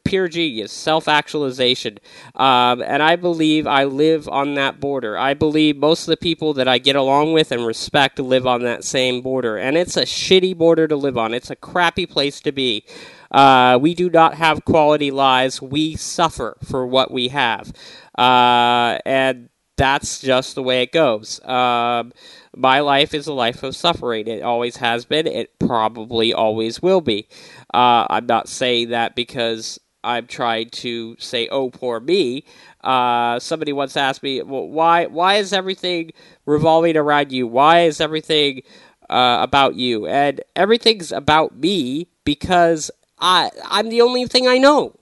pure 0.04 0.28
genius, 0.28 0.72
self 0.72 1.08
actualization. 1.08 1.98
Um, 2.34 2.82
and 2.82 3.02
I 3.02 3.16
believe 3.16 3.66
I 3.66 3.84
live 3.84 4.28
on 4.28 4.54
that 4.54 4.80
border. 4.80 5.18
I 5.18 5.34
believe 5.34 5.76
most 5.76 6.02
of 6.02 6.06
the 6.12 6.16
people 6.16 6.54
that 6.54 6.68
I 6.68 6.78
get 6.78 6.96
along 6.96 7.32
with 7.32 7.52
and 7.52 7.66
respect 7.66 8.18
live 8.18 8.46
on 8.46 8.62
that 8.62 8.84
same 8.84 9.20
border. 9.20 9.56
And 9.58 9.76
it's 9.76 9.96
a 9.96 10.02
shitty 10.02 10.56
border 10.56 10.88
to 10.88 10.96
live 10.96 11.18
on, 11.18 11.34
it's 11.34 11.50
a 11.50 11.56
crappy 11.56 12.06
place 12.06 12.40
to 12.40 12.52
be. 12.52 12.84
Uh, 13.30 13.78
we 13.80 13.94
do 13.94 14.08
not 14.08 14.34
have 14.34 14.64
quality 14.64 15.10
lives. 15.10 15.60
We 15.60 15.96
suffer 15.96 16.56
for 16.64 16.86
what 16.86 17.10
we 17.10 17.28
have. 17.28 17.72
Uh, 18.16 18.98
and 19.04 19.50
that's 19.78 20.20
just 20.20 20.54
the 20.54 20.62
way 20.62 20.82
it 20.82 20.92
goes. 20.92 21.42
Um, 21.44 22.12
my 22.54 22.80
life 22.80 23.14
is 23.14 23.26
a 23.26 23.32
life 23.32 23.62
of 23.62 23.74
suffering. 23.76 24.26
It 24.26 24.42
always 24.42 24.76
has 24.76 25.04
been. 25.06 25.26
It 25.26 25.58
probably 25.58 26.34
always 26.34 26.82
will 26.82 27.00
be. 27.00 27.28
Uh, 27.72 28.06
I'm 28.10 28.26
not 28.26 28.48
saying 28.48 28.90
that 28.90 29.14
because 29.14 29.78
I'm 30.04 30.26
trying 30.26 30.70
to 30.70 31.16
say, 31.18 31.48
"Oh, 31.48 31.70
poor 31.70 32.00
me." 32.00 32.44
Uh, 32.82 33.38
somebody 33.38 33.72
once 33.72 33.96
asked 33.96 34.22
me, 34.22 34.42
well, 34.42 34.68
"Why? 34.68 35.06
Why 35.06 35.36
is 35.36 35.52
everything 35.52 36.10
revolving 36.44 36.96
around 36.96 37.32
you? 37.32 37.46
Why 37.46 37.82
is 37.82 38.00
everything 38.00 38.62
uh, 39.08 39.38
about 39.40 39.76
you?" 39.76 40.06
And 40.06 40.40
everything's 40.56 41.12
about 41.12 41.56
me 41.56 42.08
because 42.24 42.90
I 43.20 43.50
I'm 43.64 43.88
the 43.88 44.02
only 44.02 44.26
thing 44.26 44.48
I 44.48 44.58
know. 44.58 44.96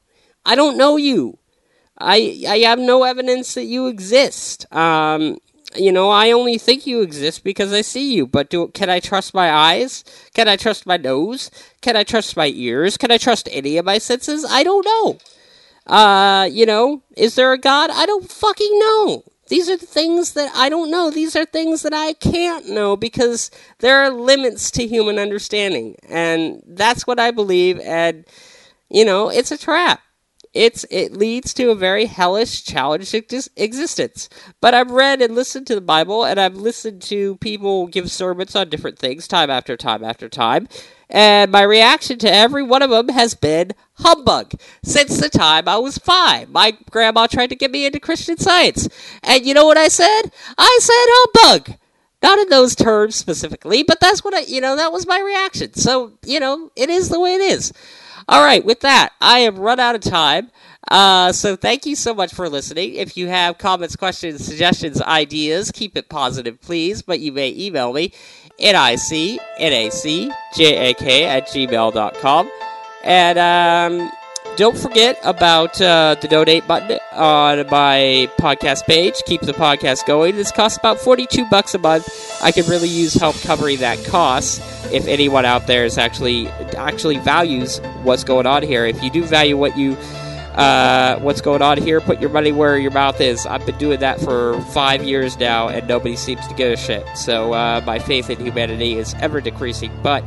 I 0.45 0.55
don't 0.55 0.77
know 0.77 0.97
you. 0.97 1.39
I 1.99 2.45
I 2.49 2.59
have 2.59 2.79
no 2.79 3.05
evidence 3.05 3.55
that 3.55 3.65
you 3.65 3.87
exist. 3.87 4.67
Um, 4.73 5.39
you 5.75 5.93
know, 5.93 6.11
I 6.11 6.31
only 6.31 6.59
think 6.59 6.87
you 6.87 7.03
exist 7.03 7.45
because 7.45 7.73
I 7.73 7.83
see 7.83 8.15
you. 8.15 8.27
But 8.27 8.51
do 8.51 8.69
can 8.69 8.91
I 8.91 9.01
trust 9.01 9.35
my 9.35 9.51
eyes? 9.51 10.05
Can 10.35 10.49
I 10.49 10.57
trust 10.57 10.87
my 10.87 10.97
nose? 10.97 11.51
Can 11.81 11.97
I 11.97 12.05
trust 12.05 12.37
my 12.37 12.49
ears? 12.55 12.97
Can 12.97 13.11
I 13.11 13.19
trust 13.19 13.49
any 13.53 13.77
of 13.77 13.85
my 13.85 13.99
senses? 13.99 14.45
I 14.49 14.63
don't 14.63 14.85
know. 14.85 15.19
Uh, 15.87 16.49
you 16.51 16.67
know, 16.67 17.03
is 17.17 17.37
there 17.37 17.53
a 17.53 17.59
God? 17.59 17.91
I 17.93 18.07
don't 18.07 18.31
fucking 18.31 18.79
know. 18.79 19.23
These 19.49 19.71
are 19.71 19.77
the 19.77 19.87
things 19.87 20.33
that 20.33 20.51
I 20.57 20.69
don't 20.69 20.91
know. 20.91 21.11
These 21.11 21.37
are 21.37 21.45
things 21.45 21.83
that 21.83 21.95
I 21.95 22.15
can't 22.15 22.69
know 22.69 22.97
because 22.97 23.51
there 23.79 23.99
are 23.99 24.11
limits 24.11 24.73
to 24.73 24.87
human 24.87 25.19
understanding. 25.21 25.95
And 26.09 26.63
that's 26.67 27.07
what 27.07 27.21
I 27.21 27.31
believe. 27.31 27.79
And, 27.81 28.25
you 28.91 29.05
know, 29.05 29.29
it's 29.29 29.53
a 29.53 29.59
trap. 29.59 30.01
It's, 30.57 30.87
it 30.91 31.13
leads 31.13 31.53
to 31.55 31.71
a 31.71 31.75
very 31.75 32.07
hellish, 32.07 32.65
challenged 32.65 33.15
ex- 33.15 33.49
existence. 33.57 34.29
But 34.61 34.73
I've 34.73 34.91
read 34.91 35.21
and 35.21 35.35
listened 35.35 35.67
to 35.67 35.75
the 35.75 35.81
Bible, 35.81 36.25
and 36.25 36.41
I've 36.41 36.57
listened 36.57 37.03
to 37.03 37.37
people 37.37 37.87
give 37.89 38.11
sermons 38.11 38.57
on 38.57 38.71
different 38.71 38.99
things 38.99 39.29
time 39.29 39.51
after 39.51 39.77
time 39.77 40.03
after 40.03 40.29
time. 40.29 40.67
And 41.09 41.53
my 41.53 41.63
reaction 41.63 42.19
to 42.21 42.33
every 42.33 42.63
one 42.63 42.83
of 42.83 42.91
them 42.91 43.11
has 43.11 43.35
been 43.35 43.73
humbug 43.99 44.53
since 44.83 45.21
the 45.21 45.29
time 45.29 45.69
I 45.69 45.77
was 45.77 45.99
five. 45.99 46.49
My 46.49 46.77
grandma 46.91 47.27
tried 47.27 47.51
to 47.51 47.57
get 47.57 47.71
me 47.71 47.87
into 47.87 48.01
Christian 48.01 48.39
science. 48.39 48.89
And 49.23 49.45
you 49.45 49.55
know 49.55 49.67
what 49.67 49.79
I 49.79 49.89
said? 49.89 50.23
I 50.59 50.79
said 50.81 50.95
humbug. 50.97 51.79
Not 52.23 52.39
in 52.39 52.49
those 52.49 52.75
terms 52.75 53.15
specifically, 53.15 53.83
but 53.83 54.01
that's 54.01 54.25
what 54.25 54.35
I, 54.35 54.41
you 54.41 54.61
know, 54.61 54.75
that 54.75 54.91
was 54.93 55.07
my 55.07 55.21
reaction. 55.21 55.75
So, 55.75 56.13
you 56.25 56.41
know, 56.41 56.73
it 56.75 56.89
is 56.91 57.09
the 57.09 57.21
way 57.21 57.35
it 57.35 57.43
is. 57.43 57.73
All 58.29 58.43
right, 58.45 58.65
with 58.65 58.81
that, 58.81 59.13
I 59.21 59.41
have 59.41 59.59
run 59.59 59.79
out 59.79 59.95
of 59.95 60.01
time. 60.01 60.51
Uh, 60.89 61.33
so 61.33 61.57
thank 61.57 61.87
you 61.87 61.97
so 61.97 62.15
much 62.15 62.33
for 62.33 62.49
listening. 62.49 62.95
If 62.95 63.17
you 63.17 63.29
have 63.29 63.59
comments, 63.59 63.97
questions, 63.97 64.45
suggestions, 64.45 65.01
ideas, 65.03 65.71
keep 65.71 65.97
it 65.97 66.09
positive, 66.09 66.61
please. 66.61 67.03
But 67.03 67.21
you 67.21 67.33
may 67.33 67.55
email 67.57 67.93
me 67.93 68.13
N-I-C, 68.59 69.39
N-A-C-J-A-K 69.59 71.25
at 71.25 71.49
gmail.com. 71.49 72.51
And 73.05 73.39
um, 73.39 74.11
don't 74.57 74.77
forget 74.77 75.19
about 75.23 75.81
uh, 75.81 76.17
the 76.21 76.29
donate 76.29 76.67
button 76.67 76.99
on 77.13 77.67
my 77.71 78.29
podcast 78.39 78.87
page. 78.87 79.15
Keep 79.27 79.43
the 79.43 79.53
podcast 79.53 80.07
going. 80.07 80.35
This 80.37 80.51
costs 80.51 80.79
about 80.79 80.99
42 80.99 81.49
bucks 81.49 81.75
a 81.75 81.79
month. 81.79 82.09
I 82.43 82.53
could 82.53 82.67
really 82.69 82.89
use 82.89 83.15
help 83.15 83.41
covering 83.43 83.79
that 83.79 84.05
cost 84.05 84.61
if 84.93 85.07
anyone 85.07 85.45
out 85.45 85.67
there 85.67 85.85
is 85.85 85.99
actually 85.99 86.49
actually 86.77 87.19
values 87.19 87.79
what's 88.03 88.25
going 88.25 88.47
on 88.47 88.63
here. 88.63 88.85
If 88.87 89.03
you 89.03 89.11
do 89.11 89.25
value 89.25 89.57
what 89.57 89.77
you 89.77 89.97
uh, 90.57 91.19
what's 91.21 91.41
going 91.41 91.63
on 91.63 91.79
here. 91.79 92.01
Put 92.01 92.21
your 92.21 92.31
money 92.31 92.51
where 92.51 92.77
your 92.79 92.91
mouth 92.91 93.21
is. 93.21 93.47
I've 93.47 93.65
been 93.67 93.79
doing 93.79 94.01
that 94.01 94.19
for 94.21 94.59
five 94.73 95.05
years 95.05 95.39
now, 95.39 95.69
and 95.69 95.87
nobody 95.87 96.17
seems 96.17 96.47
to 96.49 96.55
give 96.55 96.73
a 96.73 96.77
shit. 96.77 97.07
So 97.17 97.53
uh, 97.53 97.83
my 97.85 97.99
faith 97.99 98.31
in 98.31 98.41
humanity 98.41 98.97
is 98.97 99.15
ever 99.21 99.43
decreasing. 99.43 99.93
But 100.03 100.25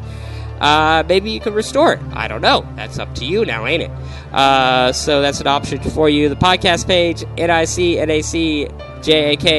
uh, 0.60 1.04
maybe 1.08 1.32
you 1.32 1.40
can 1.40 1.56
restore 1.56 1.94
it. 1.94 2.02
I 2.14 2.28
don't 2.28 2.42
know. 2.42 2.68
That's 2.76 3.00
up 3.00 3.16
to 3.16 3.26
you 3.26 3.44
now, 3.46 3.66
ain't 3.66 3.82
it? 3.84 3.90
Uh, 4.32 4.94
so 4.94 5.22
that's 5.22 5.42
an 5.42 5.48
option 5.48 5.80
for 5.82 6.08
you. 6.10 6.30
The 6.30 6.36
podcast 6.36 6.86
page, 6.86 7.24
N-I-C-N-A-C-J-A-K 7.38 7.96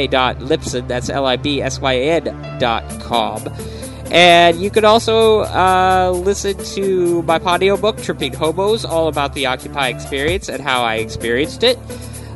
dot 0.07 0.39
Libsyn. 0.39 0.87
That's 0.87 1.09
L-I-B-S-Y-N 1.11 2.59
dot 2.61 2.85
com. 3.01 3.43
And 4.11 4.61
you 4.61 4.71
could 4.71 4.85
also 4.85 5.41
uh, 5.41 6.11
listen 6.13 6.57
to 6.75 7.23
my 7.23 7.39
audio 7.39 7.77
book, 7.77 8.03
Tripping 8.03 8.33
Hobos, 8.33 8.85
all 8.85 9.07
about 9.07 9.35
the 9.35 9.47
Occupy 9.47 9.89
experience 9.89 10.49
and 10.49 10.61
how 10.61 10.83
I 10.83 10.97
experienced 10.97 11.63
it. 11.63 11.79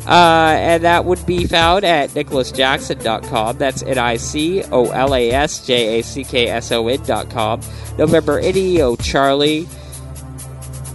Uh, 0.06 0.54
and 0.58 0.84
that 0.84 1.04
would 1.04 1.24
be 1.24 1.46
found 1.46 1.84
at 1.84 2.10
nicolasjackson.com. 2.10 3.56
That's 3.56 3.82
N 3.82 3.98
I 3.98 4.16
C 4.16 4.62
O 4.64 4.90
L 4.90 5.14
A 5.14 5.30
S 5.30 5.66
J 5.66 5.98
A 5.98 6.02
C 6.02 6.24
K 6.24 6.48
S 6.48 6.70
O 6.72 6.86
N.com. 6.88 7.60
November 7.96 8.40
Idio 8.40 9.02
Charlie, 9.02 9.66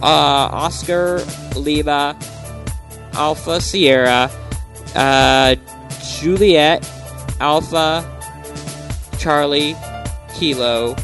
uh, 0.00 0.48
Oscar 0.52 1.20
Lima, 1.56 2.16
Alpha 3.14 3.60
Sierra, 3.60 4.30
uh, 4.94 5.56
Juliet, 6.20 6.88
Alpha 7.40 8.06
Charlie, 9.18 9.74
Kilo, 10.40 10.96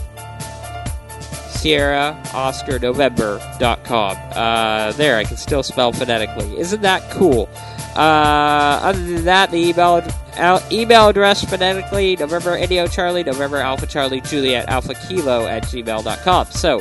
Sierra, 1.50 2.18
Oscar, 2.32 2.78
November.com. 2.78 4.16
Uh, 4.32 4.92
there, 4.92 5.18
I 5.18 5.24
can 5.24 5.36
still 5.36 5.62
spell 5.62 5.92
phonetically. 5.92 6.58
Isn't 6.58 6.80
that 6.80 7.10
cool? 7.10 7.48
Uh, 7.94 8.80
other 8.82 8.98
than 8.98 9.24
that, 9.24 9.50
the 9.50 9.58
email 9.58 10.02
email 10.70 11.08
address 11.08 11.44
phonetically 11.44 12.16
November 12.16 12.56
Indio 12.56 12.86
Charlie, 12.86 13.24
November 13.24 13.58
Alpha 13.58 13.86
Charlie 13.86 14.20
Juliet 14.22 14.68
Alpha 14.68 14.94
Kilo 14.94 15.46
at 15.46 15.64
gmail.com. 15.64 16.46
So, 16.46 16.80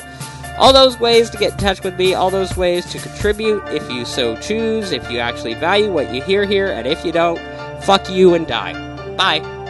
all 0.58 0.72
those 0.72 0.98
ways 1.00 1.30
to 1.32 1.38
get 1.38 1.54
in 1.54 1.58
touch 1.58 1.84
with 1.84 1.98
me, 1.98 2.14
all 2.14 2.30
those 2.30 2.56
ways 2.56 2.86
to 2.92 3.00
contribute 3.00 3.64
if 3.68 3.90
you 3.92 4.06
so 4.06 4.38
choose, 4.38 4.92
if 4.92 5.10
you 5.12 5.20
actually 5.20 5.56
value 5.56 5.92
what 5.92 6.14
you 6.14 6.22
hear 6.22 6.46
here, 6.46 6.68
and 6.68 6.88
if 6.88 7.04
you 7.06 7.12
don't, 7.12 7.40
fuck 7.84 8.10
you 8.10 8.34
and 8.34 8.48
die. 8.48 8.74
Bye. 9.16 9.65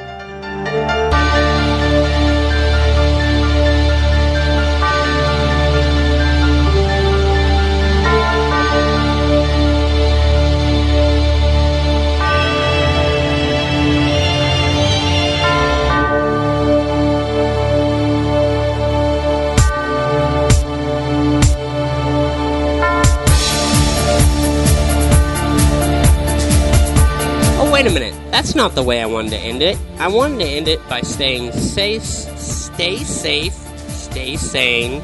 That's 28.35 28.53
not 28.53 28.75
the 28.75 28.83
way 28.83 29.01
I 29.01 29.05
wanted 29.05 29.29
to 29.29 29.37
end 29.37 29.61
it. 29.61 29.77
I 29.97 30.09
wanted 30.09 30.39
to 30.39 30.45
end 30.45 30.67
it 30.67 30.85
by 30.89 30.99
staying 30.99 31.53
safe, 31.53 32.03
stay 32.03 32.97
safe, 32.97 33.53
stay 33.87 34.35
sane, 34.35 34.99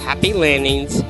happy 0.00 0.34
landings, 0.34 1.02